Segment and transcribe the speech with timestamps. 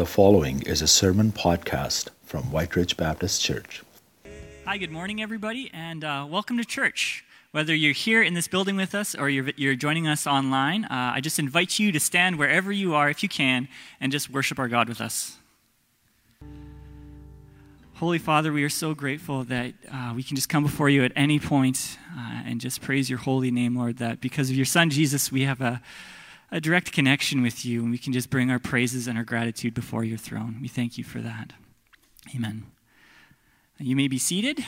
[0.00, 3.82] The following is a sermon podcast from Whyte Ridge Baptist Church.
[4.64, 7.22] Hi, good morning, everybody, and uh, welcome to church.
[7.50, 11.12] Whether you're here in this building with us or you're, you're joining us online, uh,
[11.14, 13.68] I just invite you to stand wherever you are, if you can,
[14.00, 15.36] and just worship our God with us.
[17.96, 21.12] Holy Father, we are so grateful that uh, we can just come before you at
[21.14, 24.88] any point, uh, and just praise your holy name, Lord, that because of your Son
[24.88, 25.82] Jesus, we have a,
[26.52, 29.72] a direct connection with you, and we can just bring our praises and our gratitude
[29.72, 30.58] before your throne.
[30.60, 31.52] We thank you for that.
[32.34, 32.66] Amen.
[33.78, 34.64] You may be seated,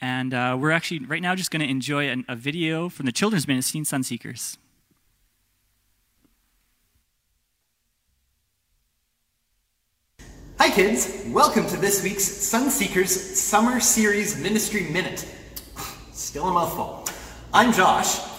[0.00, 3.12] and uh, we're actually right now just going to enjoy an, a video from the
[3.12, 4.56] children's ministry, Sunseekers.
[10.58, 11.24] Hi, kids.
[11.28, 15.26] Welcome to this week's Sunseekers Summer Series Ministry Minute.
[16.12, 17.06] Still a mouthful.
[17.52, 18.35] I'm Josh.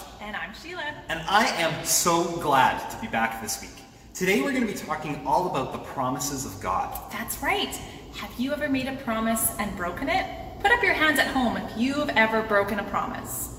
[1.10, 3.72] And I am so glad to be back this week.
[4.14, 7.00] Today, we're going to be talking all about the promises of God.
[7.12, 7.74] That's right.
[8.16, 10.26] Have you ever made a promise and broken it?
[10.60, 13.54] Put up your hands at home if you've ever broken a promise.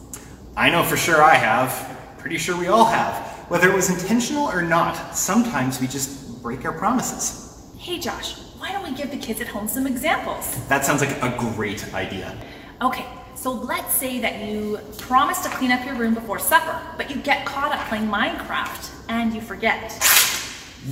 [0.56, 1.96] I know for sure I have.
[2.18, 3.14] Pretty sure we all have.
[3.48, 7.72] Whether it was intentional or not, sometimes we just break our promises.
[7.78, 10.66] Hey Josh, why don't we give the kids at home some examples?
[10.66, 12.36] That sounds like a great idea.
[12.82, 13.06] Okay,
[13.38, 17.16] so let's say that you promise to clean up your room before supper, but you
[17.16, 19.92] get caught up playing Minecraft and you forget.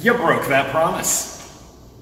[0.01, 1.35] You broke that promise.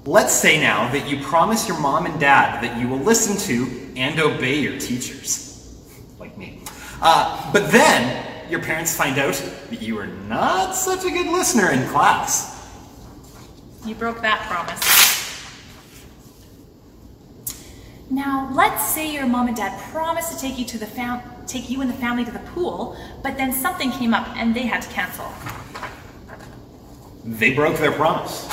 [0.05, 3.91] Let's say now that you promise your mom and dad that you will listen to
[3.99, 5.83] and obey your teachers.
[6.19, 6.61] Like me.
[7.01, 9.33] Uh, but then your parents find out
[9.71, 12.69] that you are not such a good listener in class.
[13.83, 15.04] You broke that promise.
[18.15, 21.69] Now, let's say your mom and dad promised to take you to the fam- take
[21.69, 24.83] you and the family to the pool, but then something came up and they had
[24.83, 25.27] to cancel.
[27.25, 28.47] They broke their promise.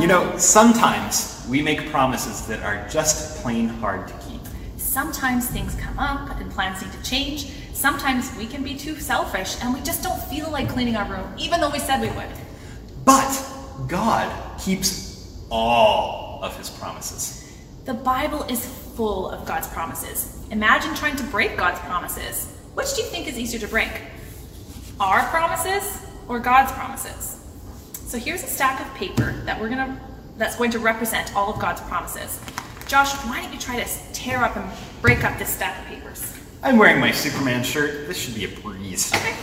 [0.00, 0.38] You know, uh-huh.
[0.38, 4.40] sometimes we make promises that are just plain hard to keep.
[4.76, 7.52] Sometimes things come up and plans need to change.
[7.72, 11.32] Sometimes we can be too selfish and we just don't feel like cleaning our room,
[11.38, 12.32] even though we said we would.
[13.04, 13.30] But
[13.86, 17.47] God keeps all of his promises.
[17.88, 20.38] The Bible is full of God's promises.
[20.50, 22.54] Imagine trying to break God's promises.
[22.74, 24.02] Which do you think is easier to break?
[25.00, 27.42] Our promises or God's promises?
[27.94, 29.98] So here's a stack of paper that we're gonna
[30.36, 32.38] that's going to represent all of God's promises.
[32.88, 34.70] Josh, why don't you try to tear up and
[35.00, 36.36] break up this stack of papers?
[36.62, 38.06] I'm wearing my Superman shirt.
[38.06, 39.10] This should be a breeze.
[39.14, 39.34] Okay.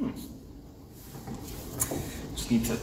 [0.00, 0.10] Hmm.
[2.34, 2.76] Just need to.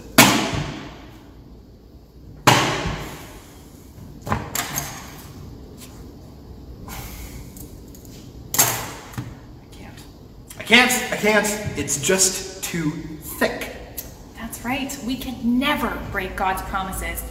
[9.60, 10.04] I can't.
[10.58, 10.92] I can't.
[11.12, 11.78] I can't.
[11.78, 13.76] It's just too thick.
[14.36, 14.98] That's right.
[15.06, 17.24] We can never break God's promises.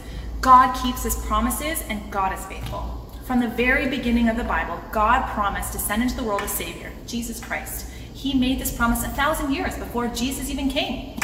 [0.42, 2.92] God keeps his promises and God is faithful.
[3.24, 6.48] From the very beginning of the Bible, God promised to send into the world a
[6.48, 7.90] Savior, Jesus Christ.
[8.14, 11.15] He made this promise a thousand years before Jesus even came.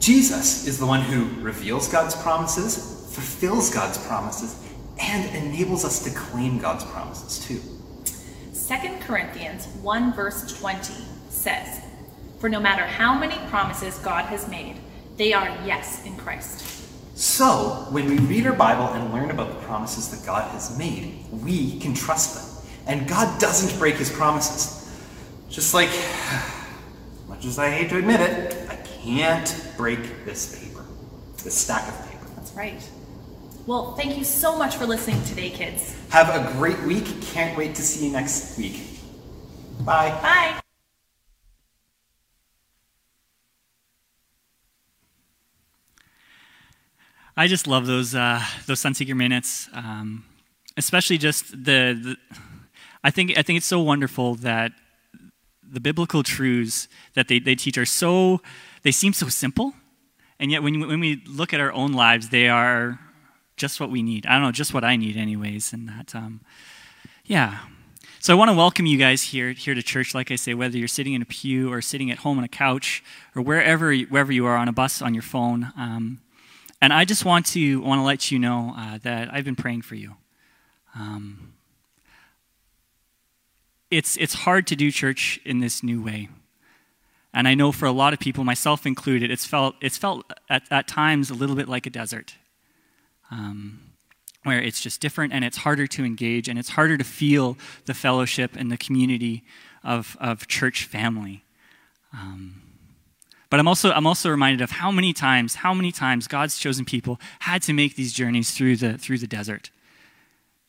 [0.00, 4.58] Jesus is the one who reveals God's promises, fulfills God's promises,
[4.98, 7.60] and enables us to claim God's promises too.
[8.54, 10.94] 2 Corinthians 1 verse 20
[11.28, 11.82] says,
[12.38, 14.76] For no matter how many promises God has made,
[15.18, 16.66] they are yes in Christ.
[17.14, 21.26] So, when we read our Bible and learn about the promises that God has made,
[21.30, 22.64] we can trust them.
[22.86, 24.90] And God doesn't break his promises.
[25.50, 25.90] Just like,
[27.28, 28.59] much as I hate to admit it,
[29.02, 30.84] can't break this paper,
[31.42, 32.26] this stack of paper.
[32.36, 32.82] That's right.
[33.66, 35.96] Well, thank you so much for listening today, kids.
[36.10, 37.06] Have a great week.
[37.22, 38.80] Can't wait to see you next week.
[39.80, 40.10] Bye.
[40.22, 40.60] Bye.
[47.36, 50.24] I just love those uh, those Sunseeker minutes, um,
[50.76, 52.16] especially just the, the.
[53.02, 54.72] I think I think it's so wonderful that
[55.70, 58.40] the biblical truths that they, they teach are so
[58.82, 59.74] they seem so simple,
[60.38, 62.98] and yet when when we look at our own lives, they are
[63.56, 64.26] just what we need.
[64.26, 66.14] I don't know, just what I need, anyways, and that.
[66.14, 66.40] Um,
[67.24, 67.60] yeah.
[68.18, 70.14] So I want to welcome you guys here here to church.
[70.14, 72.48] Like I say, whether you're sitting in a pew or sitting at home on a
[72.48, 73.02] couch
[73.34, 75.72] or wherever wherever you are on a bus on your phone.
[75.76, 76.20] Um,
[76.80, 79.82] and I just want to want to let you know uh, that I've been praying
[79.82, 80.16] for you.
[80.94, 81.52] Um,
[83.90, 86.28] it's it's hard to do church in this new way.
[87.32, 90.64] And I know for a lot of people, myself included, it's felt, it's felt at,
[90.70, 92.34] at times a little bit like a desert,
[93.30, 93.80] um,
[94.42, 97.94] where it's just different and it's harder to engage and it's harder to feel the
[97.94, 99.44] fellowship and the community
[99.84, 101.44] of, of church family.
[102.12, 102.62] Um,
[103.48, 106.84] but I'm also, I'm also reminded of how many times, how many times God's chosen
[106.84, 109.70] people had to make these journeys through the, through the desert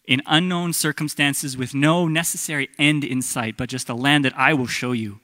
[0.06, 4.54] in unknown circumstances with no necessary end in sight, but just a land that I
[4.54, 5.20] will show you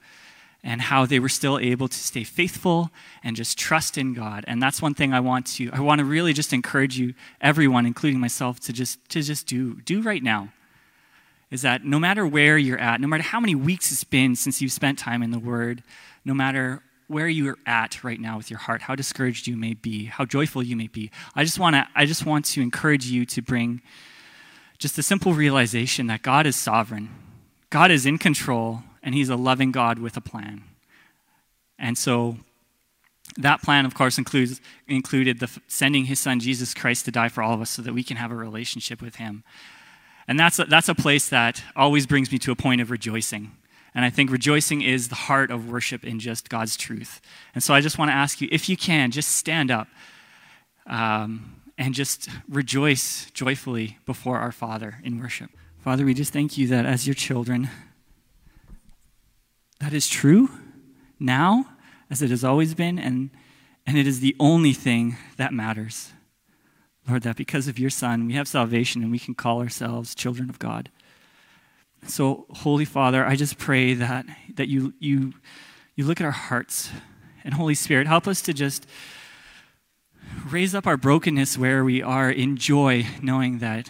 [0.62, 2.90] and how they were still able to stay faithful
[3.22, 4.44] and just trust in God.
[4.48, 7.86] And that's one thing I want to I want to really just encourage you everyone
[7.86, 10.48] including myself to just to just do do right now.
[11.50, 14.60] Is that no matter where you're at, no matter how many weeks it's been since
[14.60, 15.82] you've spent time in the word,
[16.24, 20.04] no matter where you're at right now with your heart, how discouraged you may be,
[20.04, 21.10] how joyful you may be.
[21.34, 23.80] I just want to I just want to encourage you to bring
[24.78, 27.10] just a simple realization that God is sovereign.
[27.70, 30.64] God is in control and he's a loving God with a plan.
[31.78, 32.38] And so
[33.36, 37.42] that plan, of course, includes, included the, sending his son Jesus Christ to die for
[37.42, 39.44] all of us so that we can have a relationship with him.
[40.26, 43.52] And that's a, that's a place that always brings me to a point of rejoicing.
[43.94, 47.20] And I think rejoicing is the heart of worship in just God's truth.
[47.54, 49.88] And so I just want to ask you, if you can, just stand up
[50.86, 55.50] um, and just rejoice joyfully before our Father in worship.
[55.78, 57.70] Father, we just thank you that as your children,
[59.78, 60.50] that is true
[61.20, 61.66] now
[62.10, 63.30] as it has always been, and,
[63.86, 66.12] and it is the only thing that matters.
[67.08, 70.50] Lord, that because of your Son, we have salvation and we can call ourselves children
[70.50, 70.90] of God.
[72.06, 75.32] So, Holy Father, I just pray that, that you, you,
[75.94, 76.90] you look at our hearts.
[77.44, 78.86] And, Holy Spirit, help us to just
[80.50, 83.88] raise up our brokenness where we are in joy, knowing that,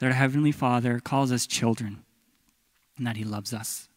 [0.00, 2.02] our Heavenly Father calls us children
[2.96, 3.88] and that He loves us.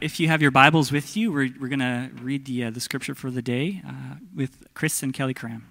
[0.00, 2.80] If you have your Bibles with you, we're, we're going to read the, uh, the
[2.80, 5.66] scripture for the day uh, with Chris and Kelly Cram.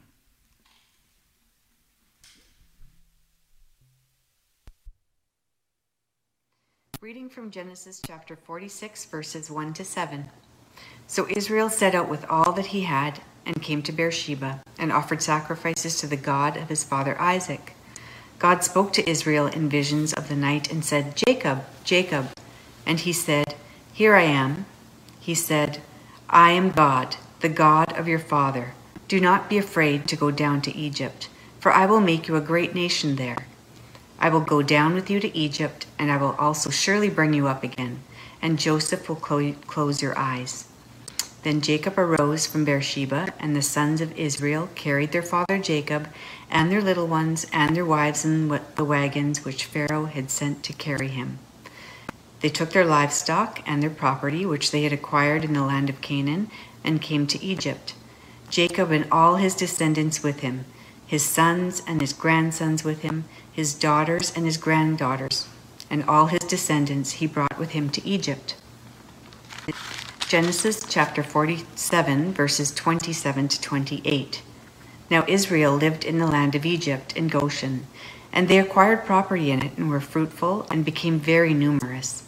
[7.01, 10.25] Reading from Genesis chapter 46, verses 1 to 7.
[11.07, 15.24] So Israel set out with all that he had and came to Beersheba and offered
[15.24, 17.74] sacrifices to the God of his father Isaac.
[18.38, 22.30] God spoke to Israel in visions of the night and said, Jacob, Jacob.
[22.86, 23.56] And he said,
[23.92, 24.66] here I am.
[25.19, 25.81] He said,
[26.30, 28.74] I am God, the God of your father.
[29.10, 31.28] Do not be afraid to go down to Egypt,
[31.60, 33.48] for I will make you a great nation there.
[34.18, 37.48] I will go down with you to Egypt, and I will also surely bring you
[37.48, 38.00] up again,
[38.42, 40.69] and Joseph will clo- close your eyes.
[41.44, 46.09] Then Jacob arose from Beersheba, and the sons of Israel carried their father Jacob,
[46.50, 50.74] and their little ones, and their wives in the wagons which Pharaoh had sent to
[50.74, 51.39] carry him.
[52.41, 56.01] They took their livestock and their property, which they had acquired in the land of
[56.01, 56.50] Canaan,
[56.83, 57.94] and came to Egypt.
[58.50, 60.65] Jacob and all his descendants with him,
[61.06, 65.47] his sons and his grandsons with him, his daughters and his granddaughters,
[65.89, 68.56] and all his descendants he brought with him to Egypt.
[70.29, 74.43] Genesis chapter 47, verses 27 to 28.
[75.09, 77.87] Now Israel lived in the land of Egypt in Goshen,
[78.31, 82.21] and they acquired property in it and were fruitful and became very numerous.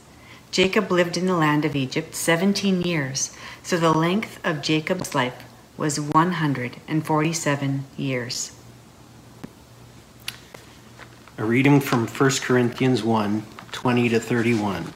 [0.49, 5.43] Jacob lived in the land of Egypt 17 years, so the length of Jacob's life
[5.77, 8.51] was 147 years.
[11.37, 14.91] A reading from 1 Corinthians 1 20 to 31.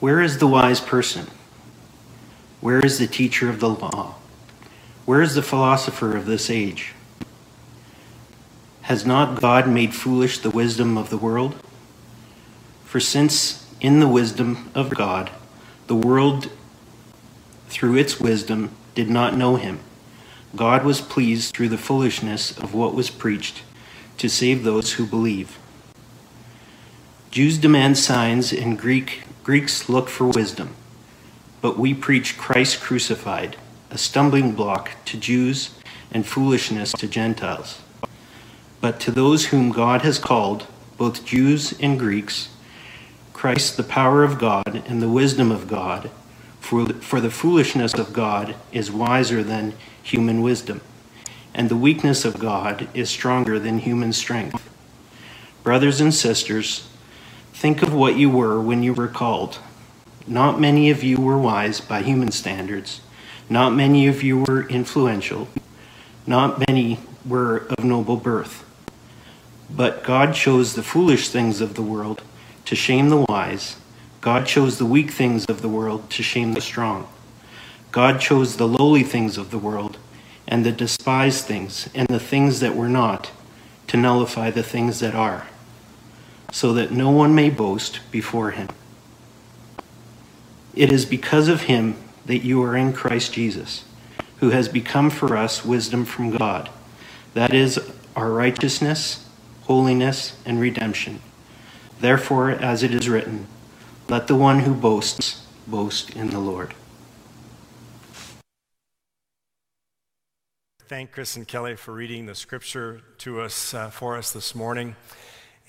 [0.00, 1.26] Where is the wise person?
[2.60, 4.16] Where is the teacher of the law?
[5.04, 6.92] Where is the philosopher of this age?
[8.82, 11.54] Has not God made foolish the wisdom of the world?
[12.84, 15.30] For since in the wisdom of God,
[15.86, 16.50] the world,
[17.68, 19.80] through its wisdom, did not know him.
[20.56, 23.62] God was pleased through the foolishness of what was preached
[24.16, 25.58] to save those who believe.
[27.30, 30.74] Jews demand signs, and Greek, Greeks look for wisdom.
[31.60, 33.56] But we preach Christ crucified,
[33.90, 35.70] a stumbling block to Jews
[36.10, 37.80] and foolishness to Gentiles.
[38.80, 42.48] But to those whom God has called, both Jews and Greeks,
[43.32, 46.10] Christ, the power of God and the wisdom of God,
[46.60, 50.80] for the, for the foolishness of God is wiser than human wisdom,
[51.54, 54.68] and the weakness of God is stronger than human strength.
[55.62, 56.88] Brothers and sisters,
[57.52, 59.58] think of what you were when you were called.
[60.28, 63.00] Not many of you were wise by human standards,
[63.48, 65.48] not many of you were influential,
[66.26, 68.62] not many were of noble birth.
[69.70, 72.22] But God chose the foolish things of the world
[72.66, 73.76] to shame the wise,
[74.20, 77.08] God chose the weak things of the world to shame the strong.
[77.90, 79.96] God chose the lowly things of the world
[80.46, 83.30] and the despised things and the things that were not
[83.86, 85.46] to nullify the things that are,
[86.52, 88.68] so that no one may boast before him.
[90.74, 91.96] It is because of him
[92.26, 93.84] that you are in Christ Jesus,
[94.38, 96.70] who has become for us wisdom from God.
[97.34, 97.80] That is
[98.14, 99.26] our righteousness,
[99.62, 101.20] holiness, and redemption.
[102.00, 103.46] Therefore, as it is written,
[104.08, 106.74] let the one who boasts boast in the Lord.
[110.86, 114.96] Thank Chris and Kelly for reading the scripture to us uh, for us this morning.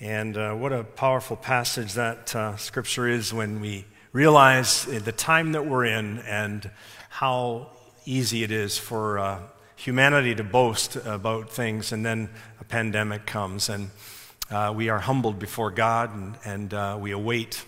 [0.00, 5.52] And uh, what a powerful passage that uh, scripture is when we realize the time
[5.52, 6.70] that we're in and
[7.08, 7.68] how
[8.04, 9.40] easy it is for uh,
[9.76, 12.28] humanity to boast about things, and then
[12.60, 13.90] a pandemic comes, and
[14.50, 17.64] uh, we are humbled before God and, and uh, we await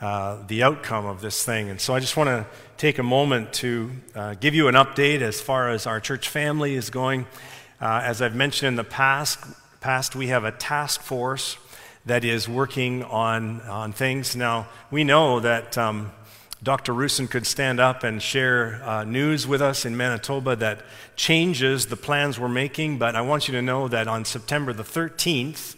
[0.00, 1.70] uh, the outcome of this thing.
[1.70, 5.22] And so I just want to take a moment to uh, give you an update
[5.22, 7.26] as far as our church family is going.
[7.80, 9.38] Uh, as I've mentioned in the past,
[9.80, 11.56] past, we have a task force
[12.06, 14.36] that is working on, on things.
[14.36, 16.12] Now, we know that um,
[16.62, 16.94] Dr.
[16.94, 20.80] Roussin could stand up and share uh, news with us in Manitoba that
[21.16, 24.84] changes the plans we're making, but I want you to know that on September the
[24.84, 25.74] 13th,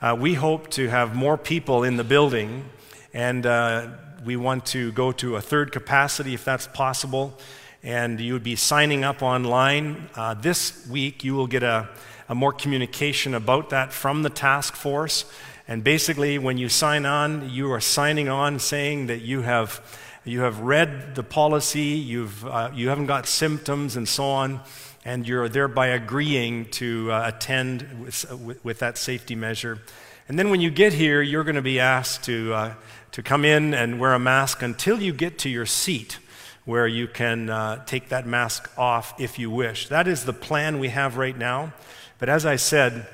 [0.00, 2.64] uh, we hope to have more people in the building
[3.12, 3.88] and uh,
[4.24, 7.38] we want to go to a third capacity if that's possible.
[7.82, 10.08] And you would be signing up online.
[10.14, 11.88] Uh, this week, you will get a,
[12.28, 15.26] a more communication about that from the task force.
[15.66, 19.80] And basically, when you sign on, you are signing on saying that you have,
[20.24, 24.60] you have read the policy, you've, uh, you haven't got symptoms, and so on,
[25.04, 29.80] and you're thereby agreeing to uh, attend with, with, that safety measure.
[30.28, 32.74] And then when you get here, you're going to be asked to uh,
[33.14, 36.18] to come in and wear a mask until you get to your seat
[36.64, 39.86] where you can uh, take that mask off if you wish.
[39.86, 41.72] That is the plan we have right now.
[42.18, 43.06] But as I said,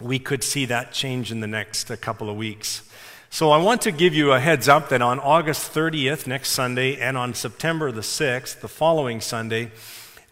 [0.00, 2.82] we could see that change in the next uh, couple of weeks.
[3.30, 6.96] So I want to give you a heads up that on August 30th, next Sunday,
[6.96, 9.70] and on September the 6th, the following Sunday,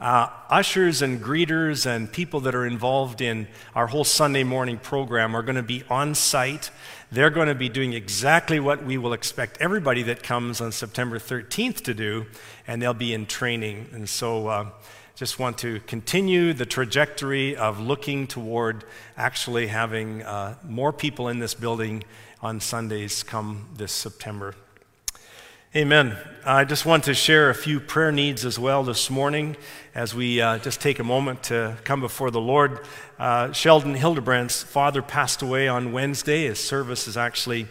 [0.00, 5.34] uh, ushers and greeters and people that are involved in our whole Sunday morning program
[5.34, 6.70] are going to be on site.
[7.10, 11.18] They're going to be doing exactly what we will expect everybody that comes on September
[11.18, 12.26] 13th to do,
[12.66, 13.88] and they'll be in training.
[13.92, 14.70] And so, uh,
[15.16, 18.84] just want to continue the trajectory of looking toward
[19.16, 22.04] actually having uh, more people in this building
[22.42, 24.54] on Sundays come this September.
[25.74, 26.18] Amen.
[26.44, 29.56] I just want to share a few prayer needs as well this morning
[29.94, 32.80] as we uh, just take a moment to come before the Lord.
[33.18, 36.44] Uh, Sheldon Hildebrandt's father passed away on Wednesday.
[36.44, 37.68] His service is actually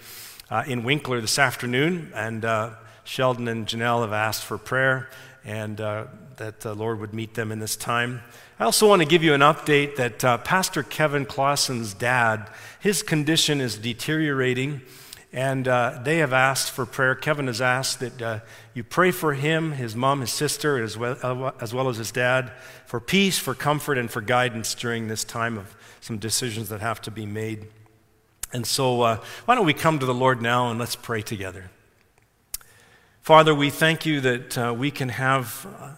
[0.49, 2.71] uh, in Winkler this afternoon, and uh,
[3.03, 5.11] Sheldon and Janelle have asked for prayer
[5.45, 6.05] and uh,
[6.38, 8.22] that the Lord would meet them in this time.
[8.60, 12.50] I also want to give you an update that uh, Pastor Kevin Clausen's dad,
[12.80, 14.82] his condition is deteriorating.
[15.34, 17.13] And uh, they have asked for prayer.
[17.13, 18.39] Kevin has asked that uh,
[18.74, 22.54] you pray for him, his mom, his sister, as well, as well as his dad,
[22.86, 27.01] for peace, for comfort, and for guidance during this time of some decisions that have
[27.01, 27.68] to be made.
[28.54, 31.70] And so, uh, why don't we come to the Lord now and let's pray together.
[33.22, 35.89] Father, we thank you that uh, we can have uh,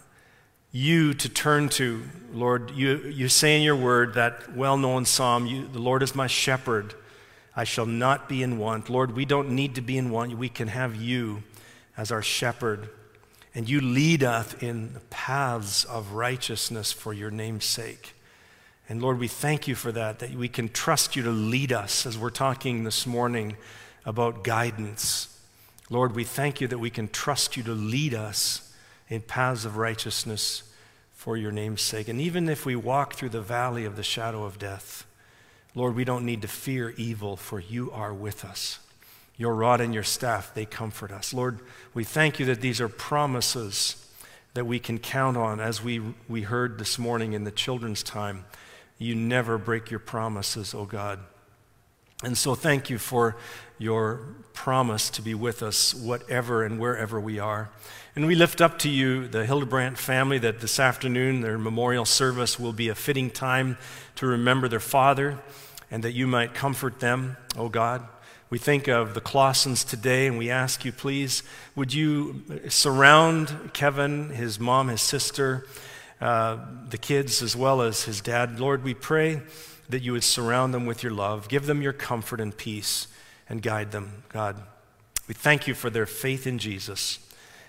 [0.70, 2.02] you to turn to.
[2.32, 6.14] Lord, you, you say in your word that well known psalm, you, the Lord is
[6.14, 6.94] my shepherd.
[7.56, 8.88] I shall not be in want.
[8.88, 10.36] Lord, we don't need to be in want.
[10.36, 11.42] We can have you
[11.96, 12.90] as our shepherd.
[13.54, 18.14] And you lead us in the paths of righteousness for your name's sake.
[18.88, 22.06] And Lord, we thank you for that, that we can trust you to lead us
[22.06, 23.56] as we're talking this morning
[24.06, 25.38] about guidance.
[25.90, 28.67] Lord, we thank you that we can trust you to lead us
[29.08, 30.62] in paths of righteousness
[31.12, 32.08] for your name's sake.
[32.08, 35.06] And even if we walk through the valley of the shadow of death,
[35.74, 38.78] Lord, we don't need to fear evil, for you are with us.
[39.36, 41.32] Your rod and your staff, they comfort us.
[41.32, 41.60] Lord,
[41.94, 44.04] we thank you that these are promises
[44.54, 48.44] that we can count on as we, we heard this morning in the children's time.
[48.98, 51.20] You never break your promises, O oh God.
[52.24, 53.36] And so thank you for
[53.78, 54.20] your
[54.52, 57.70] promise to be with us, whatever and wherever we are.
[58.16, 62.58] And we lift up to you the Hildebrandt family that this afternoon, their memorial service
[62.58, 63.78] will be a fitting time
[64.16, 65.38] to remember their father
[65.92, 68.04] and that you might comfort them, O oh God.
[68.50, 71.44] We think of the Clausens today and we ask you, please,
[71.76, 75.66] would you surround Kevin, his mom, his sister,
[76.20, 76.58] uh,
[76.88, 78.58] the kids, as well as his dad.
[78.58, 79.40] Lord, we pray
[79.88, 83.08] that you would surround them with your love, give them your comfort and peace,
[83.48, 84.60] and guide them, God.
[85.26, 87.18] We thank you for their faith in Jesus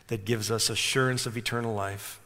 [0.07, 2.19] that gives us assurance of eternal life.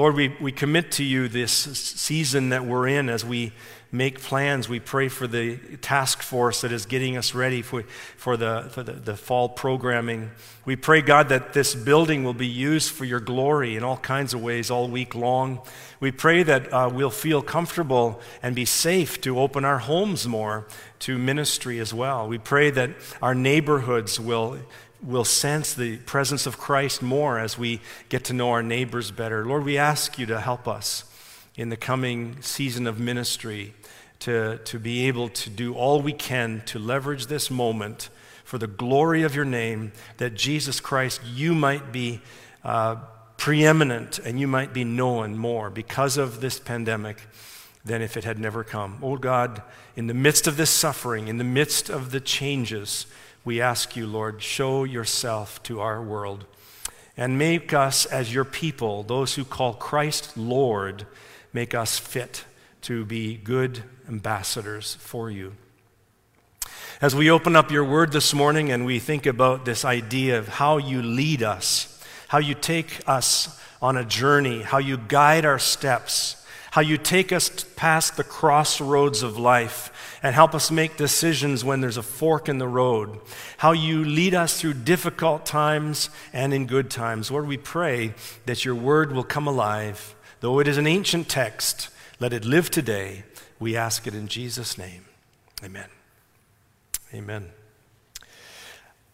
[0.00, 3.52] Lord, we, we commit to you this season that we're in as we
[3.92, 4.66] make plans.
[4.66, 7.82] We pray for the task force that is getting us ready for,
[8.16, 10.30] for, the, for the, the fall programming.
[10.64, 14.32] We pray, God, that this building will be used for your glory in all kinds
[14.32, 15.60] of ways all week long.
[16.00, 20.66] We pray that uh, we'll feel comfortable and be safe to open our homes more
[21.00, 22.26] to ministry as well.
[22.26, 24.60] We pray that our neighborhoods will
[25.02, 29.44] will sense the presence of Christ more as we get to know our neighbors better.
[29.44, 31.04] Lord, we ask you to help us
[31.56, 33.74] in the coming season of ministry
[34.20, 38.10] to, to be able to do all we can to leverage this moment
[38.44, 42.20] for the glory of your name, that Jesus Christ, you might be
[42.64, 42.96] uh,
[43.36, 47.22] preeminent and you might be known more because of this pandemic
[47.84, 48.98] than if it had never come.
[49.02, 49.62] Oh God,
[49.96, 53.06] in the midst of this suffering, in the midst of the changes,
[53.44, 56.44] we ask you, Lord, show yourself to our world
[57.16, 61.06] and make us as your people, those who call Christ Lord,
[61.52, 62.44] make us fit
[62.82, 65.54] to be good ambassadors for you.
[67.00, 70.48] As we open up your word this morning and we think about this idea of
[70.48, 75.58] how you lead us, how you take us on a journey, how you guide our
[75.58, 79.90] steps, how you take us past the crossroads of life
[80.22, 83.20] and help us make decisions when there's a fork in the road,
[83.58, 87.30] how you lead us through difficult times and in good times.
[87.30, 88.14] Lord, we pray
[88.46, 90.14] that your word will come alive.
[90.40, 93.24] Though it is an ancient text, let it live today
[93.60, 95.04] we ask it in Jesus' name.
[95.62, 95.88] Amen.
[97.12, 97.50] Amen.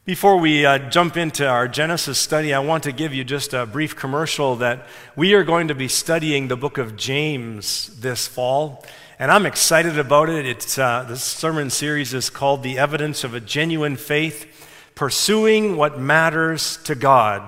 [0.05, 3.67] Before we uh, jump into our Genesis study, I want to give you just a
[3.67, 4.87] brief commercial that
[5.17, 8.85] we are going to be studying the book of James this fall.
[9.19, 10.45] And I'm excited about it.
[10.45, 14.47] It's, uh, this sermon series is called The Evidence of a Genuine Faith
[14.95, 17.43] Pursuing What Matters to God.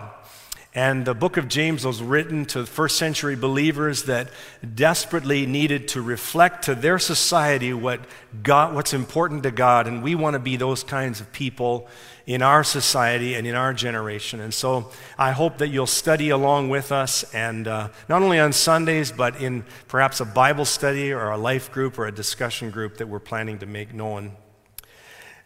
[0.74, 4.30] And the book of James was written to first century believers that
[4.74, 8.00] desperately needed to reflect to their society what
[8.42, 9.86] God, what's important to God.
[9.86, 11.86] And we want to be those kinds of people
[12.28, 14.38] in our society and in our generation.
[14.38, 18.52] And so I hope that you'll study along with us, and uh, not only on
[18.52, 22.98] Sundays, but in perhaps a Bible study or a life group or a discussion group
[22.98, 24.32] that we're planning to make known.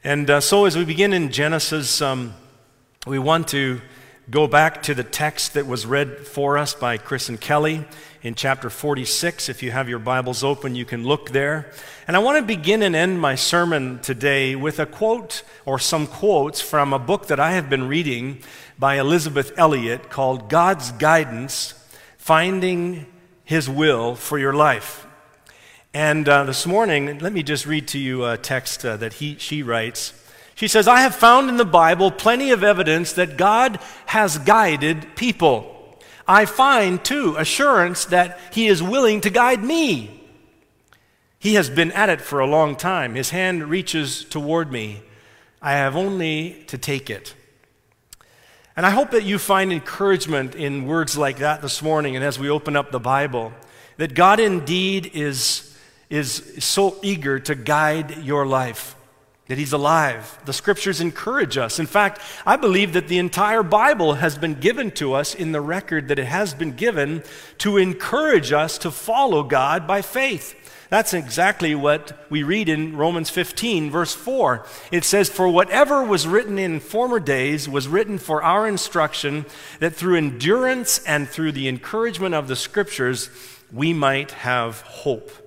[0.03, 2.35] And uh, so as we begin in Genesis, um,
[3.07, 3.81] we want to
[4.33, 7.85] go back to the text that was read for us by Chris and Kelly
[8.23, 9.51] in chapter 46.
[9.51, 11.71] If you have your Bibles open, you can look there.
[12.09, 16.07] And I want to begin and end my sermon today with a quote or some
[16.07, 18.39] quotes from a book that I have been reading
[18.79, 21.75] by Elisabeth Elliot called God's Guidance
[22.17, 23.05] Finding
[23.45, 25.07] His Will for Your Life.
[25.93, 29.37] And uh, this morning, let me just read to you a text uh, that he,
[29.37, 30.15] she writes.
[30.63, 35.17] She says, I have found in the Bible plenty of evidence that God has guided
[35.17, 35.99] people.
[36.25, 40.23] I find, too, assurance that He is willing to guide me.
[41.41, 43.17] He has been at it for a long time.
[43.17, 45.03] His hand reaches toward me.
[45.61, 47.35] I have only to take it.
[48.77, 52.39] And I hope that you find encouragement in words like that this morning and as
[52.39, 53.53] we open up the Bible,
[53.97, 55.77] that God indeed is,
[56.09, 58.95] is so eager to guide your life
[59.53, 60.39] that he's alive.
[60.47, 61.79] The scriptures encourage us.
[61.79, 65.61] In fact, I believe that the entire Bible has been given to us in the
[65.61, 67.23] record that it has been given
[67.59, 70.55] to encourage us to follow God by faith.
[70.89, 74.65] That's exactly what we read in Romans 15, verse 4.
[74.91, 79.45] It says, For whatever was written in former days was written for our instruction,
[79.81, 83.29] that through endurance and through the encouragement of the scriptures,
[83.71, 85.42] we might have hope.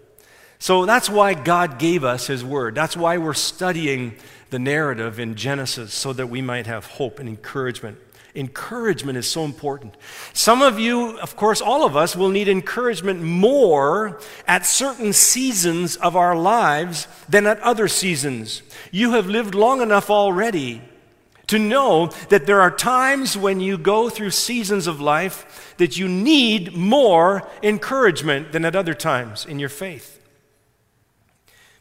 [0.60, 2.76] So that's why God gave us His Word.
[2.76, 4.16] That's why we're studying
[4.50, 7.98] the narrative in Genesis so that we might have hope and encouragement.
[8.36, 9.96] Encouragement is so important.
[10.34, 15.96] Some of you, of course, all of us, will need encouragement more at certain seasons
[15.96, 18.62] of our lives than at other seasons.
[18.92, 20.82] You have lived long enough already
[21.48, 26.08] to know that there are times when you go through seasons of life that you
[26.08, 30.15] need more encouragement than at other times in your faith.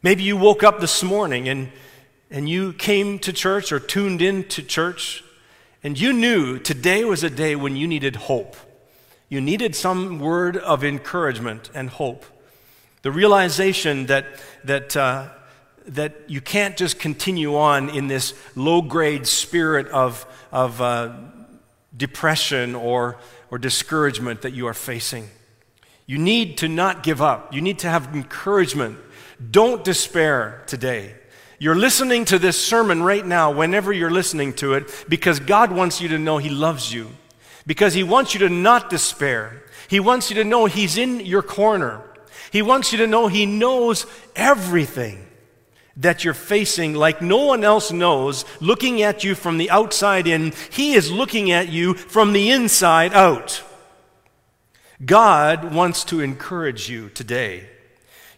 [0.05, 1.71] Maybe you woke up this morning and,
[2.29, 5.23] and you came to church or tuned in to church
[5.81, 8.55] and you knew today was a day when you needed hope.
[9.29, 12.23] You needed some word of encouragement and hope.
[13.01, 14.27] The realization that,
[14.63, 15.29] that, uh,
[15.87, 21.15] that you can't just continue on in this low grade spirit of, of uh,
[21.97, 23.17] depression or,
[23.49, 25.29] or discouragement that you are facing.
[26.05, 27.55] You need to not give up.
[27.55, 28.99] You need to have encouragement
[29.51, 31.15] don't despair today.
[31.57, 36.01] You're listening to this sermon right now, whenever you're listening to it, because God wants
[36.01, 37.09] you to know He loves you.
[37.65, 39.63] Because He wants you to not despair.
[39.87, 42.01] He wants you to know He's in your corner.
[42.51, 45.25] He wants you to know He knows everything
[45.97, 50.51] that you're facing like no one else knows, looking at you from the outside in.
[50.69, 53.63] He is looking at you from the inside out.
[55.03, 57.69] God wants to encourage you today.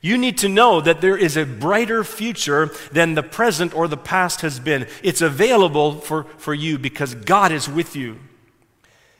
[0.07, 3.97] You need to know that there is a brighter future than the present or the
[3.97, 4.87] past has been.
[5.03, 8.17] It's available for, for you because God is with you.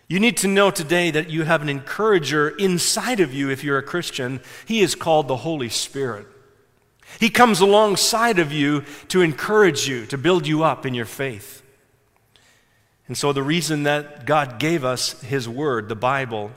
[0.07, 3.77] You need to know today that you have an encourager inside of you if you're
[3.77, 4.39] a Christian.
[4.65, 6.25] He is called the Holy Spirit.
[7.19, 11.63] He comes alongside of you to encourage you, to build you up in your faith.
[13.09, 16.51] And so, the reason that God gave us His Word, the Bible,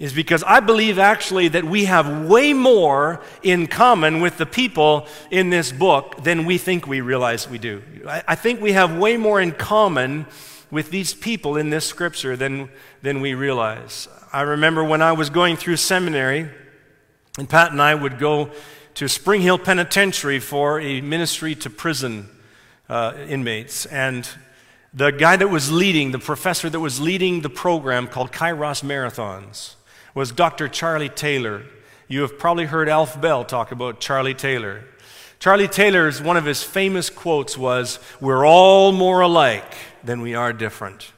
[0.00, 5.06] is because I believe actually that we have way more in common with the people
[5.30, 7.82] in this book than we think we realize we do.
[8.08, 10.26] I, I, think we have way more in common
[10.70, 12.70] with these people in this scripture than,
[13.02, 14.08] than we realize.
[14.32, 16.48] I remember when I was going through seminary,
[17.36, 18.50] and Pat and I would go
[18.94, 22.26] to Spring Hill Penitentiary for a ministry to prison
[22.88, 23.84] uh, inmates.
[23.84, 24.26] And
[24.94, 29.74] the guy that was leading, the professor that was leading the program called Kairos Marathons,
[30.14, 30.68] was Dr.
[30.68, 31.64] Charlie Taylor.
[32.08, 34.84] You have probably heard Alf Bell talk about Charlie Taylor.
[35.38, 40.52] Charlie Taylor's one of his famous quotes was, We're all more alike than we are
[40.52, 41.12] different.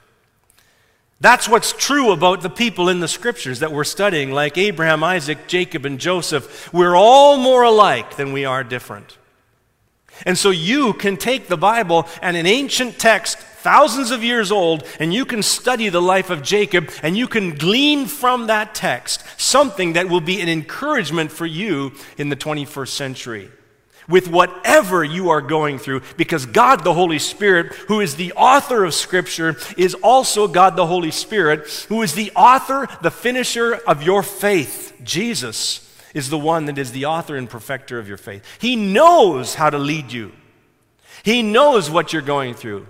[1.20, 5.46] That's what's true about the people in the scriptures that we're studying, like Abraham, Isaac,
[5.46, 6.72] Jacob, and Joseph.
[6.72, 9.18] We're all more alike than we are different.
[10.26, 14.84] And so you can take the Bible and an ancient text thousands of years old,
[14.98, 19.24] and you can study the life of Jacob, and you can glean from that text
[19.40, 23.50] something that will be an encouragement for you in the 21st century.
[24.08, 28.84] With whatever you are going through, because God the Holy Spirit, who is the author
[28.84, 34.02] of Scripture, is also God the Holy Spirit, who is the author, the finisher of
[34.02, 34.92] your faith.
[35.04, 38.44] Jesus is the one that is the author and perfecter of your faith.
[38.60, 40.32] He knows how to lead you,
[41.22, 42.86] He knows what you're going through.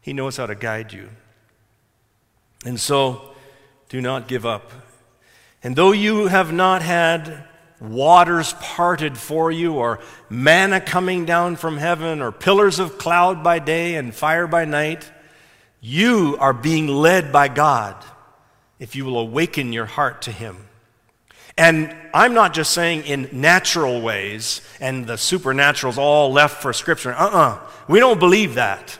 [0.00, 1.10] He knows how to guide you.
[2.64, 3.34] And so,
[3.90, 4.72] do not give up.
[5.62, 7.44] And though you have not had
[7.80, 13.58] waters parted for you, or manna coming down from heaven, or pillars of cloud by
[13.58, 15.10] day and fire by night,
[15.80, 18.02] you are being led by God
[18.78, 20.68] if you will awaken your heart to Him.
[21.58, 27.12] And I'm not just saying in natural ways, and the supernatural's all left for Scripture.
[27.12, 27.38] Uh uh-uh.
[27.38, 28.96] uh We don't believe that.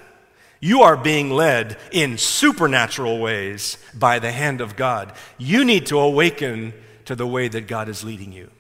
[0.61, 5.13] You are being led in supernatural ways by the hand of God.
[5.39, 8.51] You need to awaken to the way that God is leading you.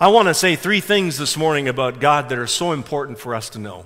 [0.00, 3.34] I want to say three things this morning about God that are so important for
[3.34, 3.84] us to know.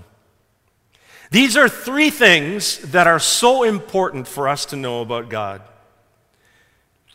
[1.33, 5.61] These are three things that are so important for us to know about God.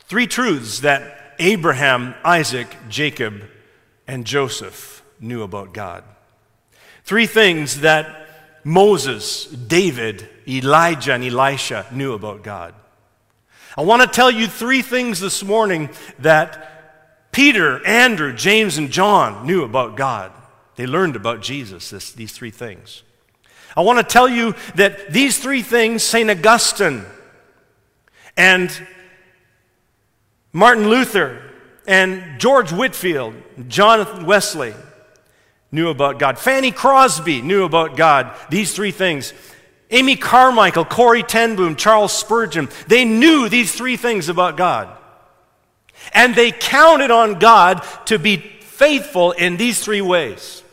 [0.10, 3.44] Three truths that Abraham, Isaac, Jacob,
[4.08, 6.04] and Joseph knew about God.
[7.04, 8.28] Three things that
[8.64, 12.76] Moses, David, Elijah, and Elisha knew about God.
[13.78, 19.46] I want to tell you three things this morning that Peter, Andrew, James, and John
[19.46, 20.32] knew about God.
[20.76, 23.04] They learned about Jesus, this, these three things.
[23.78, 26.30] I want to tell you that these three things, St.
[26.30, 27.06] Augustine
[28.36, 28.72] and
[30.52, 31.42] Martin Luther
[31.88, 33.36] and George Whitefield,
[33.68, 34.74] Jonathan Wesley,
[35.72, 36.40] knew about God.
[36.40, 38.36] Fanny Crosby knew about God.
[38.50, 39.34] These three things.
[39.92, 44.96] Amy Carmichael, Corrie ten Boom, Charles Spurgeon, they knew these three things about God.
[46.14, 50.64] And they counted on God to be faithful in these three ways.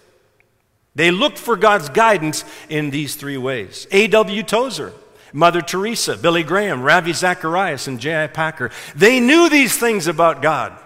[0.94, 3.86] They looked for God's guidance in these three ways.
[3.90, 4.42] A.W.
[4.42, 4.92] Tozer,
[5.32, 8.28] Mother Teresa, Billy Graham, Ravi Zacharias, and J.I.
[8.28, 8.70] Packer.
[8.94, 10.78] They knew these things about God.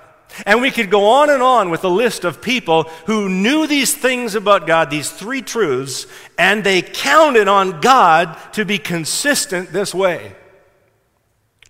[0.46, 3.94] And we could go on and on with a list of people who knew these
[3.94, 6.07] things about God, these three truths,
[6.38, 10.35] and they counted on God to be consistent this way.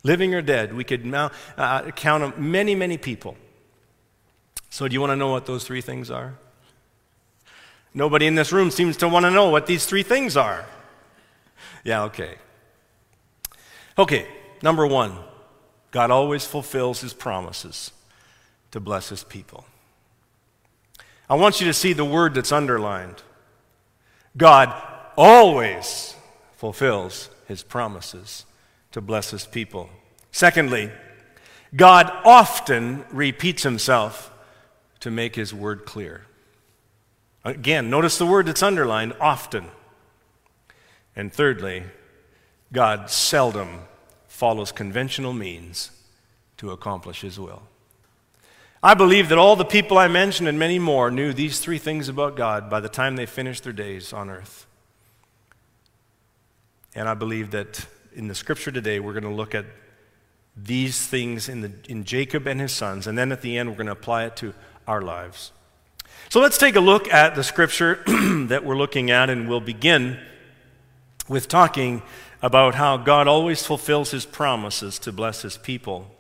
[0.03, 3.37] Living or dead, we could now, uh, count many, many people.
[4.71, 6.35] So, do you want to know what those three things are?
[7.93, 10.65] Nobody in this room seems to want to know what these three things are.
[11.83, 12.37] Yeah, okay.
[14.01, 14.27] Okay,
[14.63, 15.15] number one
[15.91, 17.91] God always fulfills his promises
[18.71, 19.67] to bless his people.
[21.29, 23.23] I want you to see the word that's underlined.
[24.39, 24.73] God
[25.19, 26.17] always
[26.57, 28.47] fulfills his promises
[28.93, 29.91] to bless his people.
[30.33, 30.91] Secondly,
[31.77, 34.33] God often repeats himself
[35.01, 36.23] to make his word clear.
[37.45, 39.67] Again, notice the word that's underlined often.
[41.15, 41.83] And thirdly,
[42.73, 43.81] God seldom
[44.41, 45.91] follows conventional means
[46.57, 47.61] to accomplish his will.
[48.83, 52.09] I believe that all the people I mentioned and many more knew these three things
[52.09, 54.67] about God by the time they finished their days on earth.
[56.95, 59.67] And I believe that in the scripture today, we're going to look at
[60.57, 63.77] these things in, the, in Jacob and his sons, and then at the end, we're
[63.77, 64.55] going to apply it to
[64.89, 65.53] our lives.
[66.31, 70.19] So let's take a look at the scripture that we're looking at, and we'll begin
[71.29, 72.03] with talking
[72.43, 76.11] about how God always fulfills his promises to bless his people.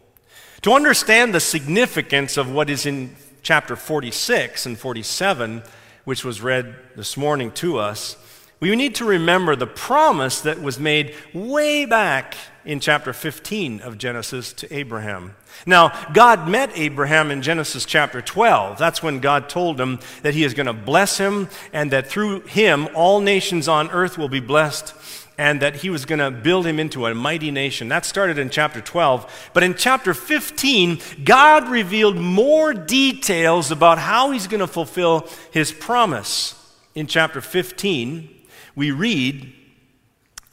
[0.63, 5.63] To understand the significance of what is in chapter 46 and 47,
[6.05, 8.17] which was read this morning to us,
[8.61, 13.97] we need to remember the promise that was made way back in chapter 15 of
[13.97, 15.35] Genesis to Abraham.
[15.65, 18.77] Now, God met Abraham in Genesis chapter 12.
[18.77, 22.43] That's when God told him that he is going to bless him and that through
[22.43, 24.95] him all nations on earth will be blessed
[25.41, 27.89] and that he was going to build him into a mighty nation.
[27.89, 29.51] That started in chapter 12.
[29.55, 35.73] But in chapter 15, God revealed more details about how he's going to fulfill his
[35.73, 36.55] promise.
[36.95, 38.29] In chapter 15,
[38.77, 39.51] we read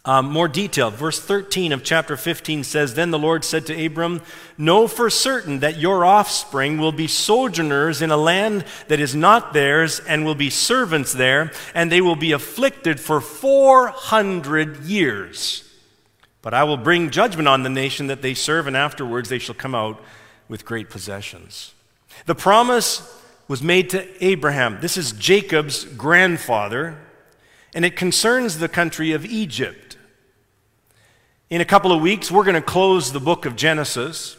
[0.08, 4.22] um, more detail, Verse 13 of chapter 15 says Then the Lord said to Abram,
[4.58, 9.52] Know for certain that your offspring will be sojourners in a land that is not
[9.52, 15.70] theirs, and will be servants there, and they will be afflicted for 400 years.
[16.42, 19.56] But I will bring judgment on the nation that they serve, and afterwards they shall
[19.56, 20.02] come out
[20.48, 21.74] with great possessions.
[22.26, 23.02] The promise
[23.48, 24.80] was made to Abraham.
[24.82, 26.98] This is Jacob's grandfather,
[27.74, 29.87] and it concerns the country of Egypt.
[31.50, 34.36] In a couple of weeks, we're going to close the book of Genesis.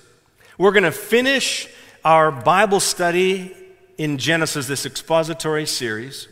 [0.59, 1.67] We're going to finish
[2.05, 3.57] our Bible study
[3.97, 6.29] in Genesis, this expository series.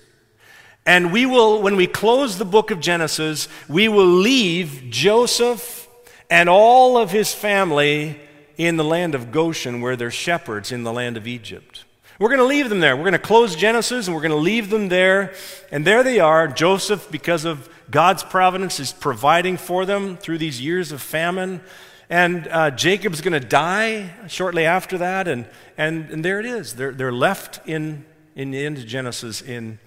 [0.84, 5.88] And we will, when we close the book of Genesis, we will leave Joseph
[6.28, 8.20] and all of his family
[8.58, 11.86] in the land of Goshen, where they're shepherds in the land of Egypt.
[12.18, 12.94] We're going to leave them there.
[12.94, 15.32] We're going to close Genesis and we're going to leave them there.
[15.72, 16.46] And there they are.
[16.48, 21.61] Joseph, because of God's providence is providing for them through these years of famine.
[22.09, 25.29] And uh, Jacob's going to die shortly after that.
[25.29, 25.46] And,
[25.77, 26.75] and, and there it is.
[26.75, 29.79] They're, they're left in, in the end of Genesis in,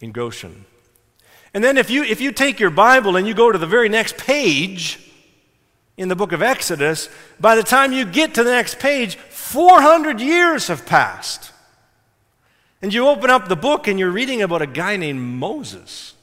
[0.00, 0.64] in Goshen.
[1.52, 3.88] And then if you, if you take your Bible and you go to the very
[3.88, 5.10] next page
[5.96, 7.08] in the book of Exodus,
[7.40, 11.52] by the time you get to the next page, 400 years have passed.
[12.82, 16.14] And you open up the book and you're reading about a guy named Moses.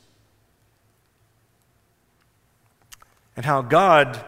[3.38, 4.19] And how God,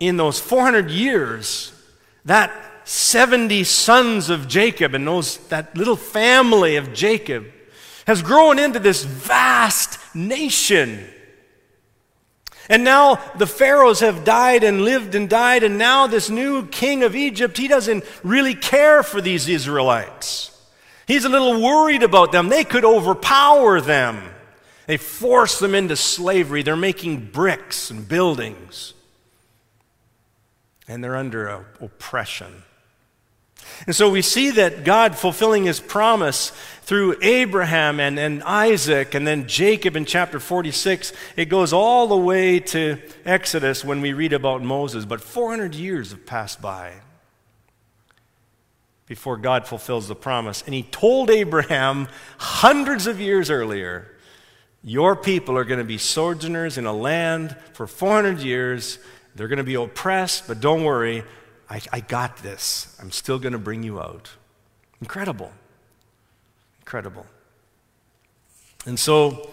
[0.00, 1.72] in those 400 years,
[2.24, 2.52] that
[2.84, 7.46] 70 sons of Jacob and those, that little family of Jacob
[8.06, 11.02] has grown into this vast nation.
[12.68, 17.02] And now the pharaohs have died and lived and died, and now this new king
[17.02, 20.50] of Egypt, he doesn't really care for these Israelites.
[21.06, 22.48] He's a little worried about them.
[22.48, 24.33] They could overpower them.
[24.86, 26.62] They force them into slavery.
[26.62, 28.94] They're making bricks and buildings.
[30.86, 32.62] And they're under oppression.
[33.86, 36.50] And so we see that God fulfilling his promise
[36.82, 41.12] through Abraham and, and Isaac and then Jacob in chapter 46.
[41.36, 45.04] It goes all the way to Exodus when we read about Moses.
[45.04, 46.92] But 400 years have passed by
[49.06, 50.62] before God fulfills the promise.
[50.62, 54.13] And he told Abraham hundreds of years earlier
[54.84, 58.98] your people are going to be sojourners in a land for 400 years.
[59.34, 61.24] They're going to be oppressed, but don't worry,
[61.70, 62.94] I, I got this.
[63.00, 64.30] I'm still going to bring you out.
[65.00, 65.50] Incredible.
[66.80, 67.24] Incredible.
[68.84, 69.48] And so,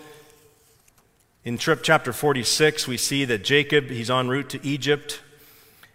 [1.45, 5.21] in trip chapter 46, we see that Jacob, he's en route to Egypt.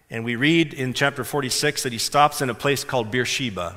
[0.08, 3.76] And we read in chapter 46 that he stops in a place called Beersheba.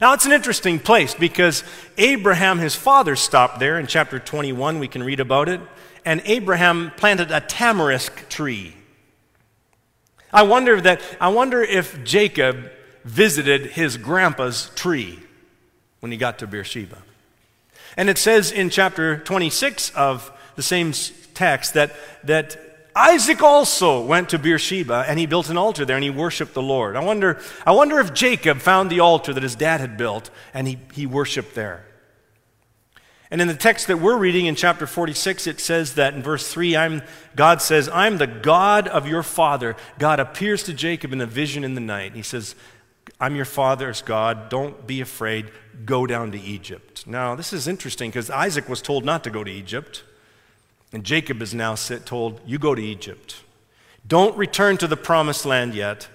[0.00, 1.62] Now, it's an interesting place because
[1.98, 3.78] Abraham, his father, stopped there.
[3.78, 5.60] In chapter 21, we can read about it.
[6.04, 8.76] And Abraham planted a tamarisk tree.
[10.32, 12.70] I wonder, that, I wonder if Jacob
[13.04, 15.20] visited his grandpa's tree
[16.00, 16.98] when he got to Beersheba.
[17.96, 20.92] And it says in chapter 26 of the same
[21.34, 21.92] text that,
[22.24, 26.54] that Isaac also went to Beersheba and he built an altar there and he worshiped
[26.54, 26.94] the Lord.
[26.96, 30.68] I wonder, I wonder if Jacob found the altar that his dad had built and
[30.68, 31.84] he, he worshiped there.
[33.30, 36.52] And in the text that we're reading in chapter 46, it says that in verse
[36.52, 37.02] 3, I'm,
[37.34, 39.74] God says, I'm the God of your father.
[39.98, 42.08] God appears to Jacob in a vision in the night.
[42.08, 42.54] And He says,
[43.18, 44.48] I'm your father's God.
[44.50, 45.50] Don't be afraid.
[45.84, 47.08] Go down to Egypt.
[47.08, 50.04] Now, this is interesting because Isaac was told not to go to Egypt,
[50.94, 53.42] and Jacob is now told, You go to Egypt.
[54.06, 56.08] Don't return to the promised land yet.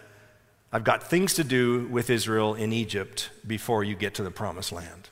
[0.71, 4.71] I've got things to do with Israel in Egypt before you get to the promised
[4.71, 5.09] land.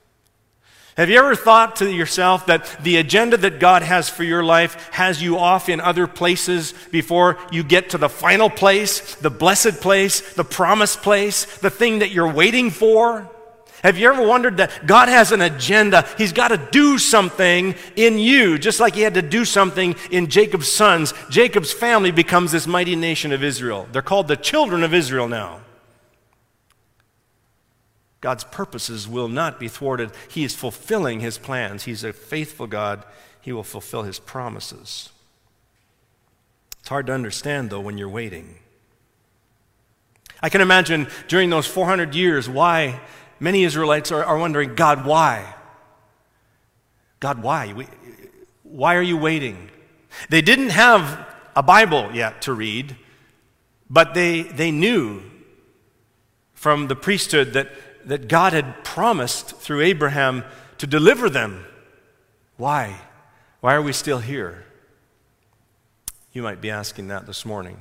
[0.96, 4.90] Have you ever thought to yourself that the agenda that God has for your life
[4.94, 9.82] has you off in other places before you get to the final place, the blessed
[9.82, 13.30] place, the promised place, the thing that you're waiting for?
[13.88, 16.06] Have you ever wondered that God has an agenda?
[16.18, 20.28] He's got to do something in you, just like He had to do something in
[20.28, 21.14] Jacob's sons.
[21.30, 23.88] Jacob's family becomes this mighty nation of Israel.
[23.94, 25.62] They're called the children of Israel now.
[28.20, 30.12] God's purposes will not be thwarted.
[30.28, 31.86] He is fulfilling his plans.
[31.86, 33.06] He's a faithful God.
[33.40, 35.12] He will fulfill his promises.
[36.82, 38.56] It's hard to understand, though, when you're waiting.
[40.44, 43.00] I can imagine during those 400 years why
[43.40, 45.56] many Israelites are, are wondering, God, why?
[47.20, 47.88] God, why?
[48.64, 49.70] Why are you waiting?
[50.30, 52.96] They didn't have a Bible yet to read,
[53.90, 55.22] but they, they knew
[56.54, 57.70] from the priesthood that
[58.08, 60.46] that God had promised through Abraham
[60.78, 61.66] to deliver them.
[62.56, 63.02] Why?
[63.60, 64.64] Why are we still here?
[66.32, 67.78] You might be asking that this morning.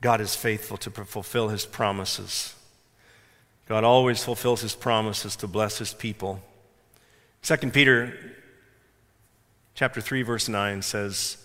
[0.00, 2.54] God is faithful to fulfill his promises.
[3.68, 6.40] God always fulfills his promises to bless his people.
[7.42, 8.14] 2 Peter
[9.74, 11.36] chapter 3 verse 9 says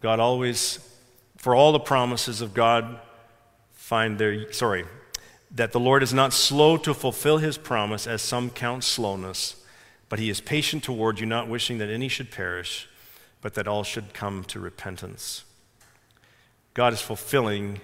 [0.00, 0.78] God always
[1.36, 2.98] for all the promises of God
[3.74, 4.86] find their sorry
[5.54, 9.62] that the Lord is not slow to fulfill his promise, as some count slowness,
[10.08, 12.88] but he is patient toward you, not wishing that any should perish,
[13.40, 15.44] but that all should come to repentance.
[16.74, 17.80] God is fulfilling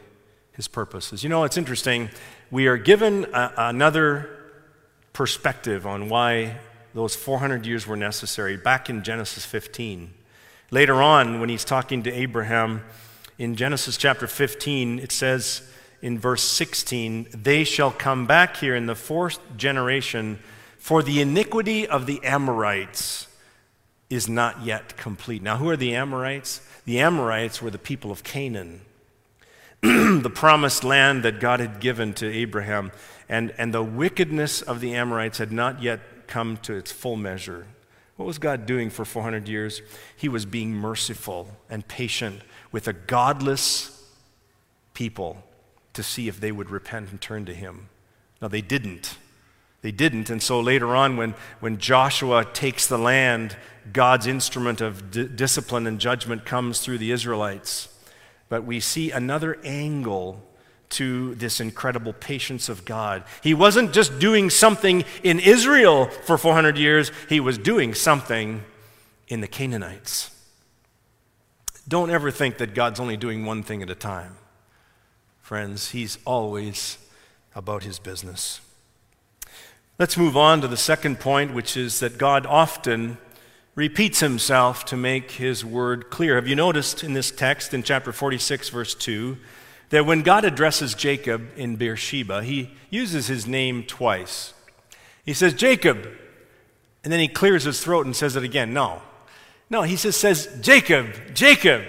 [0.53, 1.23] his purposes.
[1.23, 2.11] You know, it's interesting.
[2.53, 4.29] We are given a, another
[5.13, 6.57] perspective on why
[6.95, 10.13] those 400 years were necessary back in Genesis 15.
[10.73, 12.83] Later on, when he's talking to Abraham
[13.39, 15.63] in Genesis chapter 15, it says,
[16.03, 20.41] in verse 16, they shall come back here in the fourth generation,
[20.77, 23.29] for the iniquity of the Amorites
[24.09, 25.41] is not yet complete.
[25.41, 26.67] Now, who are the Amorites?
[26.85, 28.81] The Amorites were the people of Canaan,
[30.23, 32.93] the promised land that God had given to Abraham.
[33.29, 37.67] And, and the wickedness of the Amorites had not yet come to its full measure.
[38.17, 39.81] What was God doing for 400 years?
[40.17, 44.05] He was being merciful and patient with a godless
[44.93, 45.43] people
[45.95, 47.89] to see if they would repent and turn to him.
[48.43, 49.17] Now, they didn't.
[49.83, 50.29] They didn't.
[50.29, 53.57] And so later on, when, when Joshua takes the land,
[53.93, 57.89] God's instrument of d- discipline and judgment comes through the Israelites.
[58.51, 60.43] But we see another angle
[60.91, 63.25] to this incredible patience of God.
[63.43, 68.65] He wasn't just doing something in Israel for 400 years, he was doing something
[69.29, 70.37] in the Canaanites.
[71.89, 74.37] Don't ever think that God's only doing one thing at a time.
[75.41, 76.99] Friends, he's always
[77.55, 78.61] about his business.
[79.99, 83.19] Let's move on to the second point, which is that God often
[83.75, 86.35] repeats himself to make his word clear.
[86.37, 89.37] Have you noticed in this text in chapter 46, verse 2,
[89.91, 94.55] that when God addresses Jacob in Beersheba, he uses his name twice?
[95.25, 96.09] He says, Jacob,
[97.05, 98.73] and then he clears his throat and says it again.
[98.73, 99.03] No.
[99.69, 101.83] No, he just says, Jacob, Jacob.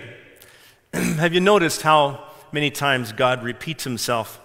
[0.94, 4.40] Have you noticed how many times God repeats himself.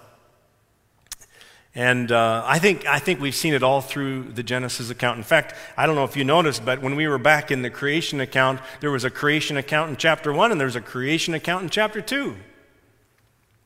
[1.77, 5.19] And uh, I, think, I think we've seen it all through the Genesis account.
[5.19, 7.69] In fact, I don't know if you noticed, but when we were back in the
[7.69, 11.61] creation account, there was a creation account in chapter 1 and there's a creation account
[11.61, 12.35] in chapter 2.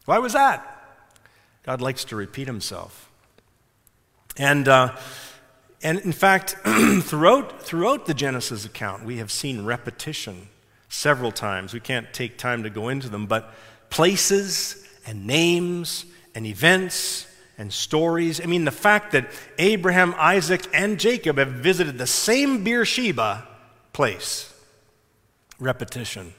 [0.04, 0.68] Why was that?
[1.64, 3.10] God likes to repeat himself.
[4.36, 4.98] And, uh,
[5.82, 6.58] and in fact,
[7.04, 10.50] throughout, throughout the Genesis account, we have seen repetition
[10.90, 11.74] several times.
[11.74, 13.54] We can't take time to go into them, but
[13.90, 16.04] places and names
[16.36, 17.26] and events
[17.62, 18.42] and stories.
[18.42, 19.28] I mean, the fact that
[19.60, 23.48] Abraham, Isaac, and Jacob have visited the same Beersheba
[23.94, 24.52] place.
[25.60, 26.34] Repetition.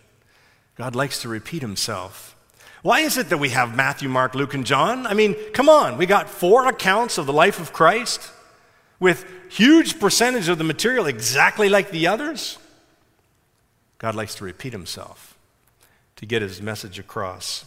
[0.74, 2.34] God likes to repeat himself.
[2.82, 5.07] Why is it that we have Matthew, Mark, Luke, and John?
[5.07, 8.28] I mean, come on, we got four accounts of the life of Christ
[8.99, 12.59] with huge percentage of the material exactly like the others.
[13.99, 15.38] God likes to repeat himself
[16.16, 17.64] to get his message across.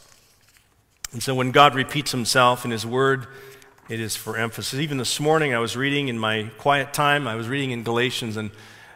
[1.13, 3.27] And so when God repeats himself in his word,
[3.87, 4.79] it is for emphasis.
[4.79, 8.35] Even this morning, I was reading in my quiet time, I was reading in Galatians,
[8.35, 8.49] and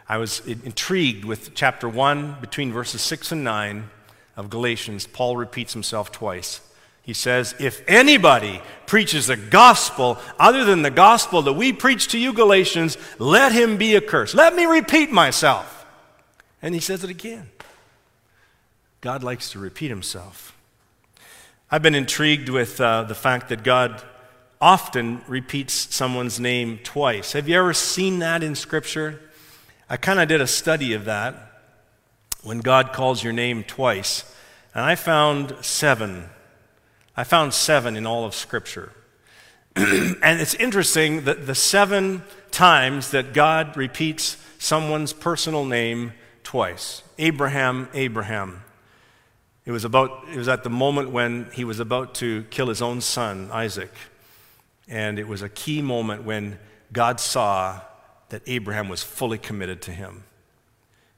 [0.08, 3.88] I was intrigued with chapter 1, between verses 6 and 9
[4.36, 5.06] of Galatians.
[5.06, 6.60] Paul repeats himself twice.
[7.02, 12.18] He says, If anybody preaches a gospel other than the gospel that we preach to
[12.18, 14.34] you, Galatians, let him be accursed.
[14.34, 15.86] Let me repeat myself.
[16.60, 17.50] And he says it again.
[19.00, 20.56] God likes to repeat himself.
[21.70, 24.02] I've been intrigued with uh, the fact that God
[24.60, 27.32] often repeats someone's name twice.
[27.32, 29.20] Have you ever seen that in Scripture?
[29.88, 31.34] I kind of did a study of that
[32.42, 34.24] when God calls your name twice,
[34.74, 36.28] and I found seven.
[37.16, 38.92] I found seven in all of Scripture.
[39.76, 47.88] and it's interesting that the seven times that God repeats someone's personal name twice Abraham,
[47.94, 48.62] Abraham.
[49.66, 52.82] It was, about, it was at the moment when he was about to kill his
[52.82, 53.92] own son, Isaac.
[54.90, 56.58] And it was a key moment when
[56.92, 57.80] God saw
[58.30, 60.24] that Abraham was fully committed to him.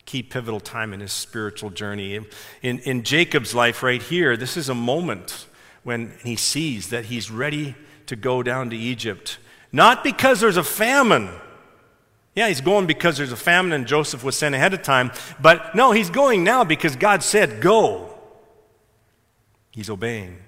[0.05, 2.21] Key pivotal time in his spiritual journey.
[2.63, 5.47] In, in Jacob's life, right here, this is a moment
[5.85, 7.75] when he sees that he's ready
[8.07, 9.39] to go down to Egypt.
[9.73, 11.31] Not because there's a famine.
[12.35, 15.13] Yeah, he's going because there's a famine and Joseph was sent ahead of time.
[15.41, 18.19] But no, he's going now because God said, go.
[19.71, 20.39] He's obeying.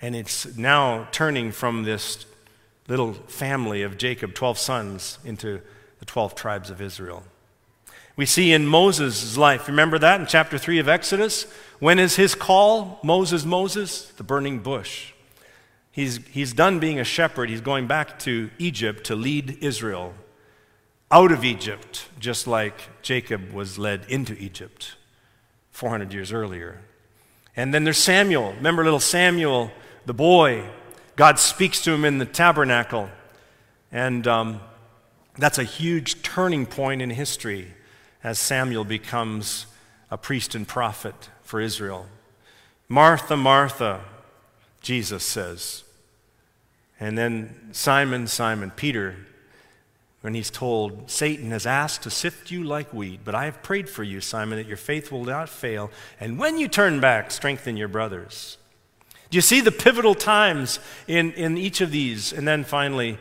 [0.00, 2.26] And it's now turning from this
[2.88, 5.60] little family of Jacob, 12 sons, into
[5.98, 7.22] the 12 tribes of Israel.
[8.16, 11.46] We see in Moses' life, remember that in chapter 3 of Exodus?
[11.78, 12.98] When is his call?
[13.02, 15.12] Moses, Moses, the burning bush.
[15.92, 17.50] He's, he's done being a shepherd.
[17.50, 20.14] He's going back to Egypt to lead Israel
[21.10, 24.96] out of Egypt, just like Jacob was led into Egypt
[25.70, 26.80] 400 years earlier.
[27.54, 28.52] And then there's Samuel.
[28.54, 29.70] Remember little Samuel,
[30.04, 30.64] the boy?
[31.16, 33.08] God speaks to him in the tabernacle.
[33.90, 34.60] And um,
[35.38, 37.74] that's a huge turning point in history
[38.22, 39.66] as Samuel becomes
[40.10, 42.06] a priest and prophet for Israel.
[42.88, 44.02] Martha, Martha,
[44.80, 45.84] Jesus says.
[47.00, 49.16] And then Simon, Simon, Peter,
[50.20, 53.88] when he's told, Satan has asked to sift you like wheat, but I have prayed
[53.88, 55.90] for you, Simon, that your faith will not fail.
[56.18, 58.58] And when you turn back, strengthen your brothers.
[59.30, 62.32] Do you see the pivotal times in, in each of these?
[62.32, 63.18] And then finally,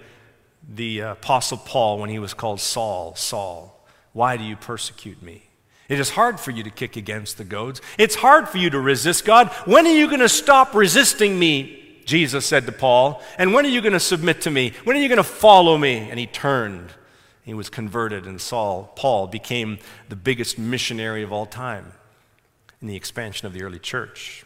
[0.68, 5.50] the uh, Apostle Paul, when he was called Saul, Saul, why do you persecute me?
[5.88, 7.82] It is hard for you to kick against the goads.
[7.98, 9.50] It's hard for you to resist God.
[9.66, 11.82] When are you going to stop resisting me?
[12.06, 13.22] Jesus said to Paul.
[13.38, 14.74] And when are you going to submit to me?
[14.84, 16.10] When are you going to follow me?
[16.10, 16.92] And he turned.
[17.44, 19.78] He was converted, and Saul, Paul, became
[20.10, 21.94] the biggest missionary of all time
[22.82, 24.45] in the expansion of the early church.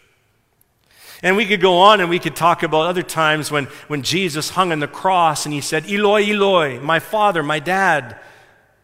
[1.21, 4.51] And we could go on and we could talk about other times when, when Jesus
[4.51, 8.17] hung on the cross and he said, Eloi, Eloi, my father, my dad,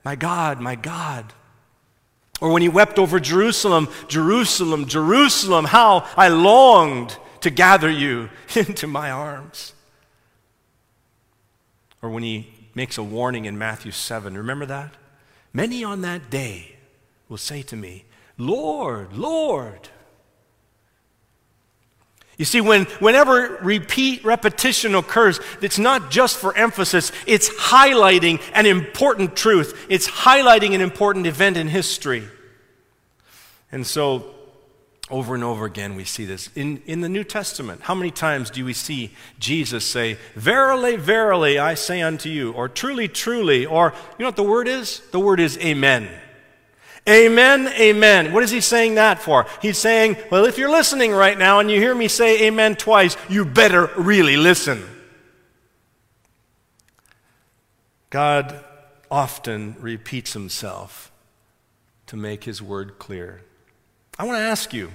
[0.04, 1.34] my God, my God.
[2.42, 8.88] Or when he wept over Jerusalem, Jerusalem, Jerusalem, how I longed to gather you into
[8.88, 9.74] my arms.
[12.02, 14.94] Or when he makes a warning in Matthew 7, remember that?
[15.54, 16.76] Many on that day
[17.30, 18.04] will say to me,
[18.38, 19.90] Lord, Lord.
[22.38, 28.66] You see, when, whenever repeat repetition occurs, it's not just for emphasis, it's highlighting an
[28.66, 32.28] important truth, it's highlighting an important event in history.
[33.72, 34.36] And so,
[35.10, 36.50] over and over again, we see this.
[36.56, 41.60] In, in the New Testament, how many times do we see Jesus say, Verily, verily,
[41.60, 45.02] I say unto you, or truly, truly, or you know what the word is?
[45.12, 46.10] The word is amen.
[47.08, 48.34] Amen, amen.
[48.34, 49.46] What is he saying that for?
[49.62, 53.16] He's saying, well, if you're listening right now and you hear me say amen twice,
[53.30, 54.84] you better really listen.
[58.10, 58.64] God
[59.10, 61.12] often repeats himself
[62.08, 63.42] to make his word clear.
[64.18, 64.92] I want to ask you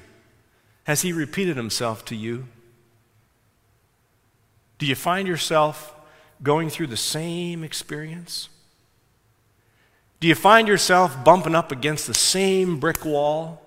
[0.84, 2.48] has he repeated himself to you?
[4.78, 5.94] Do you find yourself
[6.42, 8.48] going through the same experience?
[10.20, 13.62] Do you find yourself bumping up against the same brick wall?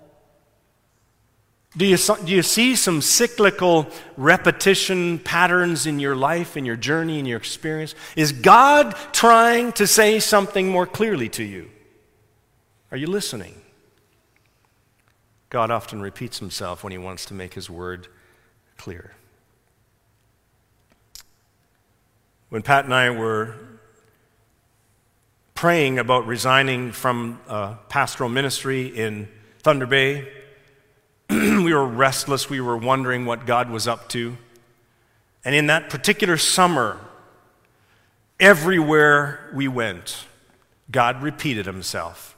[1.76, 7.18] Do you, do you see some cyclical repetition patterns in your life, in your journey,
[7.18, 7.96] in your experience?
[8.14, 11.68] Is God trying to say something more clearly to you?
[12.92, 13.60] Are you listening?
[15.50, 18.06] God often repeats himself when he wants to make his word
[18.76, 19.14] clear.
[22.50, 23.56] When Pat and I were
[25.54, 29.28] praying about resigning from uh, pastoral ministry in
[29.60, 30.28] Thunder Bay,
[31.30, 32.50] we were restless.
[32.50, 34.36] We were wondering what God was up to.
[35.44, 36.98] And in that particular summer,
[38.40, 40.26] everywhere we went,
[40.90, 42.36] God repeated himself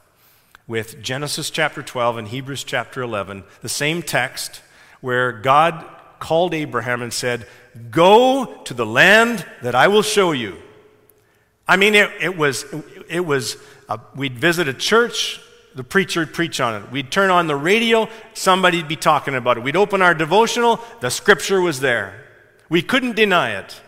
[0.67, 4.61] with Genesis chapter 12 and Hebrews chapter 11, the same text
[5.01, 5.85] where God
[6.19, 7.47] called Abraham and said,
[7.91, 10.57] Go to the land that I will show you.
[11.69, 12.65] I mean, it, it was,
[13.09, 13.57] it was
[13.89, 15.41] uh, we'd visit a church,
[15.75, 16.91] the preacher would preach on it.
[16.91, 19.63] We'd turn on the radio, somebody'd be talking about it.
[19.63, 22.25] We'd open our devotional, the scripture was there.
[22.69, 23.81] We couldn't deny it.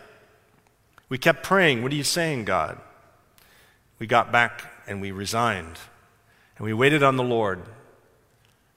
[1.09, 2.79] We kept praying, What are you saying, God?
[3.97, 5.77] We got back and we resigned.
[6.57, 7.61] And we waited on the Lord.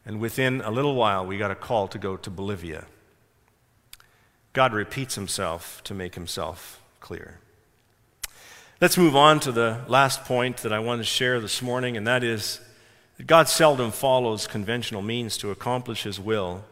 [0.04, 2.86] And within a little while, we got a call to go to Bolivia.
[4.52, 7.41] God repeats himself to make himself clear.
[8.82, 12.04] Let's move on to the last point that I want to share this morning, and
[12.08, 12.60] that is
[13.16, 16.64] that God seldom follows conventional means to accomplish his will.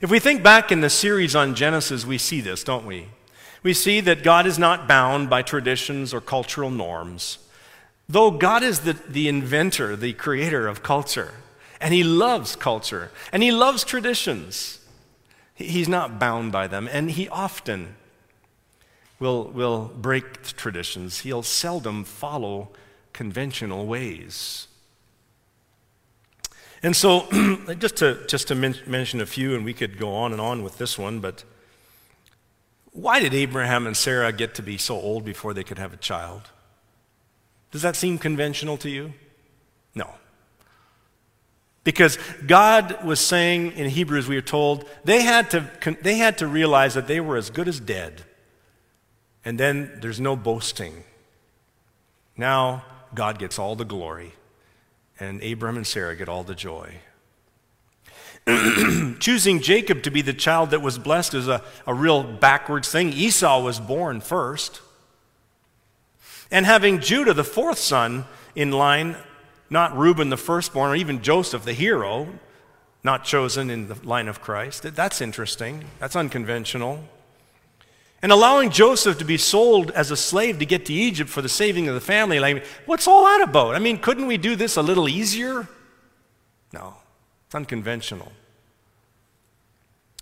[0.00, 3.08] If we think back in the series on Genesis, we see this, don't we?
[3.64, 7.38] We see that God is not bound by traditions or cultural norms.
[8.08, 11.32] Though God is the, the inventor, the creator of culture,
[11.80, 14.78] and He loves culture, and He loves traditions,
[15.56, 17.96] He's not bound by them, and He often
[19.22, 21.20] will, will break traditions.
[21.20, 22.70] He'll seldom follow
[23.12, 24.66] conventional ways.
[26.82, 27.28] And so,
[27.78, 30.64] just to, just to men- mention a few, and we could go on and on
[30.64, 31.44] with this one, but
[32.90, 35.98] why did Abraham and Sarah get to be so old before they could have a
[35.98, 36.50] child?
[37.70, 39.14] Does that seem conventional to you?
[39.94, 40.10] No.
[41.84, 45.70] Because God was saying in Hebrews, we are told, they had, to,
[46.02, 48.24] they had to realize that they were as good as dead.
[49.44, 51.04] And then there's no boasting.
[52.36, 52.84] Now
[53.14, 54.32] God gets all the glory,
[55.18, 56.96] and Abraham and Sarah get all the joy.
[59.20, 63.12] Choosing Jacob to be the child that was blessed is a, a real backwards thing.
[63.12, 64.80] Esau was born first.
[66.50, 68.24] And having Judah, the fourth son,
[68.54, 69.16] in line,
[69.70, 72.28] not Reuben, the firstborn, or even Joseph, the hero,
[73.04, 74.82] not chosen in the line of Christ.
[74.82, 75.84] That's interesting.
[75.98, 77.04] That's unconventional.
[78.22, 81.48] And allowing Joseph to be sold as a slave to get to Egypt for the
[81.48, 83.74] saving of the family, like, what's all that about?
[83.74, 85.68] I mean, couldn't we do this a little easier?
[86.72, 86.94] No,
[87.46, 88.30] it's unconventional.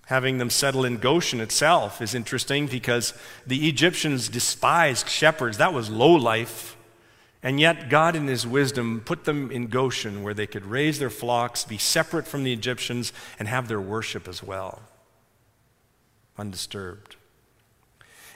[0.07, 3.13] Having them settle in Goshen itself is interesting because
[3.47, 5.59] the Egyptians despised shepherds.
[5.59, 6.77] That was low life.
[7.43, 11.11] And yet, God, in His wisdom, put them in Goshen where they could raise their
[11.11, 14.83] flocks, be separate from the Egyptians, and have their worship as well,
[16.37, 17.17] undisturbed.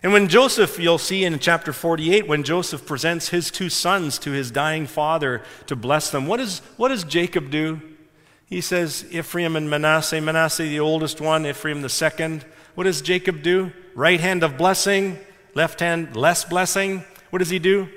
[0.05, 4.33] And when Joseph, you'll see in chapter 48, when Joseph presents his two sons to
[4.33, 7.81] his dying father to bless them, what, is, what does Jacob do?
[8.45, 12.45] He says, Ephraim and Manasseh, Manasseh the oldest one, Ephraim the second.
[12.75, 13.73] What does Jacob do?
[13.95, 15.19] Right hand of blessing,
[15.55, 17.03] left hand less blessing.
[17.31, 17.89] What does he do?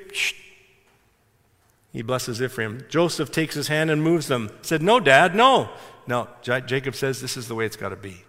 [1.91, 2.85] He blesses Ephraim.
[2.87, 4.49] Joseph takes his hand and moves them.
[4.61, 5.71] Said, No, Dad, no.
[6.07, 8.23] No, Jacob says, This is the way it's got to be.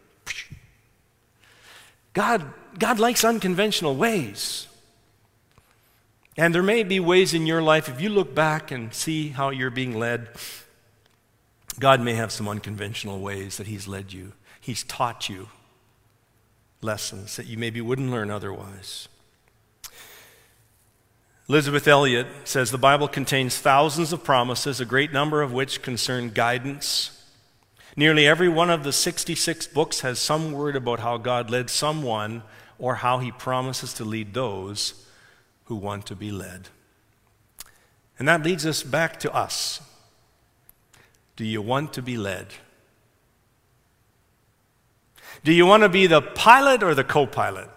[2.12, 4.66] God, God likes unconventional ways.
[6.36, 9.50] And there may be ways in your life, if you look back and see how
[9.50, 10.28] you're being led,
[11.80, 14.32] God may have some unconventional ways that He's led you.
[14.60, 15.48] He's taught you
[16.80, 19.08] lessons that you maybe wouldn't learn otherwise.
[21.48, 26.30] Elisabeth Elliot says the Bible contains thousands of promises, a great number of which concern
[26.30, 27.18] guidance
[27.98, 32.44] Nearly every one of the 66 books has some word about how God led someone
[32.78, 35.06] or how he promises to lead those
[35.64, 36.68] who want to be led.
[38.18, 39.80] And that leads us back to us.
[41.36, 42.48] Do you want to be led?
[45.44, 47.70] Do you want to be the pilot or the co pilot?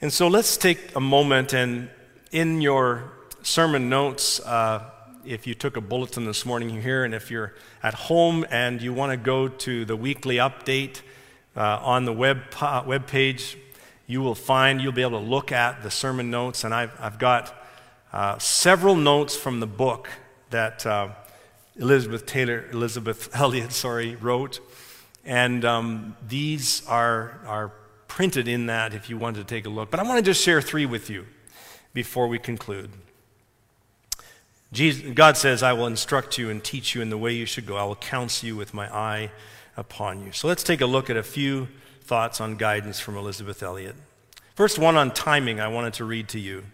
[0.00, 1.90] And so let's take a moment and
[2.32, 3.12] in your
[3.42, 4.90] sermon notes, uh,
[5.26, 8.94] if you took a bulletin this morning here, and if you're at home and you
[8.94, 11.02] want to go to the weekly update
[11.56, 13.56] uh, on the web, uh, web page,
[14.06, 16.64] you will find, you'll be able to look at the sermon notes.
[16.64, 17.54] And I've, I've got
[18.12, 20.08] uh, several notes from the book
[20.50, 21.10] that uh,
[21.76, 24.60] Elisabeth Taylor, Elisabeth Elliot, sorry, wrote.
[25.24, 27.72] And um, these are, are
[28.08, 29.90] printed in that if you want to take a look.
[29.90, 31.26] But I want to just share three with you
[31.94, 32.90] before we conclude.
[34.72, 37.66] Jesus, God says, I will instruct you and teach you in the way you should
[37.66, 37.76] go.
[37.76, 39.30] I will counsel you with my eye
[39.80, 40.30] upon you.
[40.30, 41.66] So let's take a look at a few
[42.02, 43.96] thoughts on guidance from Elisabeth Elliot.
[44.54, 46.64] First one on timing, I wanted to read to you.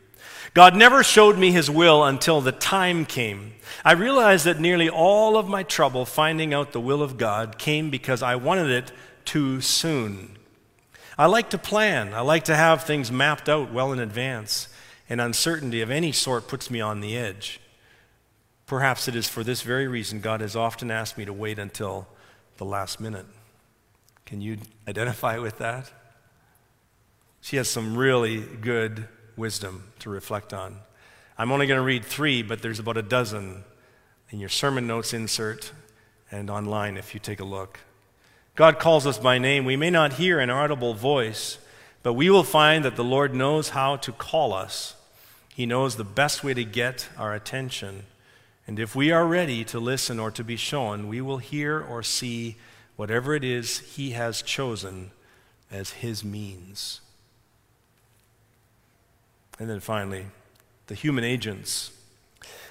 [0.55, 3.55] God never showed me his will until the time came.
[3.85, 7.91] I realized that nearly all of my trouble finding out the will of God came
[7.91, 8.93] because I wanted it
[9.25, 10.37] too soon.
[11.17, 14.69] I like to plan, I like to have things mapped out well in advance,
[15.09, 17.61] and uncertainty of any sort puts me on the edge.
[18.67, 22.09] Perhaps it is for this very reason God has often asked me to wait until
[22.59, 23.27] the last minute.
[24.25, 25.91] Can you identify with that?
[27.41, 30.79] She has some really good wisdom to reflect on.
[31.39, 33.65] I'm only going to read three, but there's about a dozen
[34.31, 35.73] in your sermon notes insert
[36.31, 37.81] and online if you take a look.
[38.57, 39.65] God calls us by name.
[39.65, 41.59] We may not hear an audible voice,
[42.03, 44.95] but we will find that the Lord knows how to call us.
[45.55, 48.05] He knows the best way to get our attention.
[48.67, 52.03] And if we are ready to listen or to be shown, we will hear or
[52.03, 52.57] see
[52.97, 55.13] whatever it is He has chosen
[55.71, 57.01] as His means.
[59.59, 60.27] And then finally,
[60.89, 61.93] the human agents.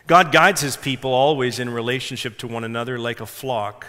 [0.06, 3.88] God guides His people always in relationship to one another like a flock.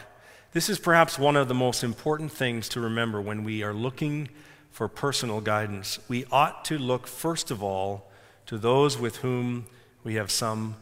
[0.52, 4.28] This is perhaps one of the most important things to remember when we are looking
[4.70, 5.98] for personal guidance.
[6.08, 8.10] We ought to look, first of all,
[8.46, 9.66] to those with whom
[10.04, 10.76] we have some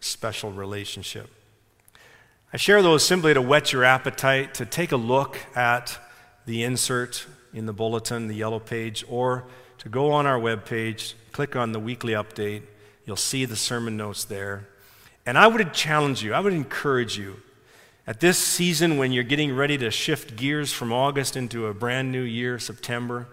[0.00, 1.30] special relationship.
[2.52, 5.98] I share those simply to whet your appetite, to take a look at
[6.46, 9.44] the insert in the bulletin, the yellow page, or
[9.78, 12.62] to go on our webpage, click on the weekly update.
[13.06, 14.68] You'll see the sermon notes there.
[15.24, 17.36] And I would challenge you, I would encourage you
[18.10, 22.10] at this season, when you're getting ready to shift gears from August into a brand
[22.10, 23.28] new year, September,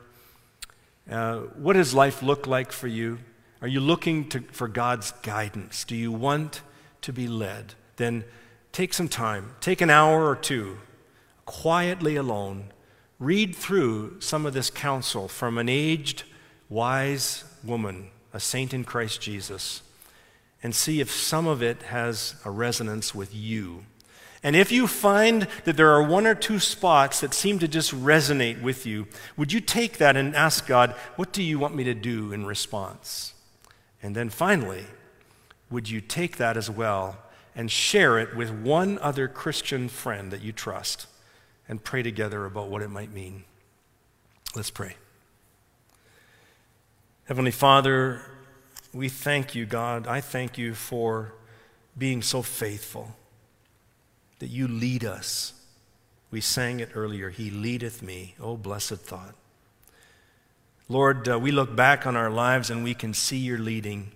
[1.09, 3.17] uh, what does life look like for you?
[3.61, 5.83] Are you looking to, for God's guidance?
[5.83, 6.61] Do you want
[7.01, 7.73] to be led?
[7.95, 8.23] Then
[8.71, 10.77] take some time, take an hour or two,
[11.45, 12.65] quietly alone,
[13.19, 16.23] read through some of this counsel from an aged,
[16.69, 19.81] wise woman, a saint in Christ Jesus,
[20.61, 23.85] and see if some of it has a resonance with you.
[24.43, 27.91] And if you find that there are one or two spots that seem to just
[27.91, 31.83] resonate with you, would you take that and ask God, what do you want me
[31.85, 33.33] to do in response?
[34.01, 34.85] And then finally,
[35.69, 37.17] would you take that as well
[37.55, 41.07] and share it with one other Christian friend that you trust
[41.67, 43.43] and pray together about what it might mean?
[44.55, 44.95] Let's pray.
[47.25, 48.21] Heavenly Father,
[48.93, 50.07] we thank you, God.
[50.07, 51.33] I thank you for
[51.97, 53.15] being so faithful
[54.39, 55.53] that you lead us.
[56.31, 58.35] We sang it earlier He leadeth me.
[58.39, 59.35] Oh, blessed thought.
[60.89, 64.11] Lord, uh, we look back on our lives and we can see your leading.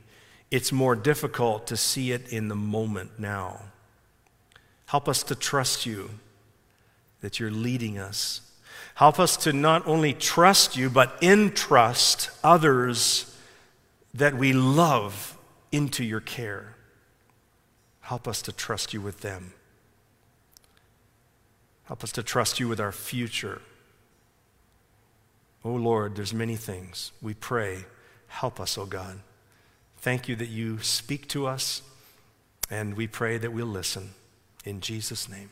[0.49, 3.61] It's more difficult to see it in the moment now.
[4.85, 6.09] Help us to trust you
[7.21, 8.41] that you're leading us.
[8.95, 13.37] Help us to not only trust you, but entrust others
[14.13, 15.37] that we love
[15.71, 16.75] into your care.
[18.01, 19.53] Help us to trust you with them.
[21.85, 23.61] Help us to trust you with our future.
[25.63, 27.11] Oh Lord, there's many things.
[27.21, 27.85] We pray.
[28.27, 29.19] Help us, oh God.
[29.97, 31.83] Thank you that you speak to us,
[32.69, 34.11] and we pray that we'll listen.
[34.65, 35.51] In Jesus' name.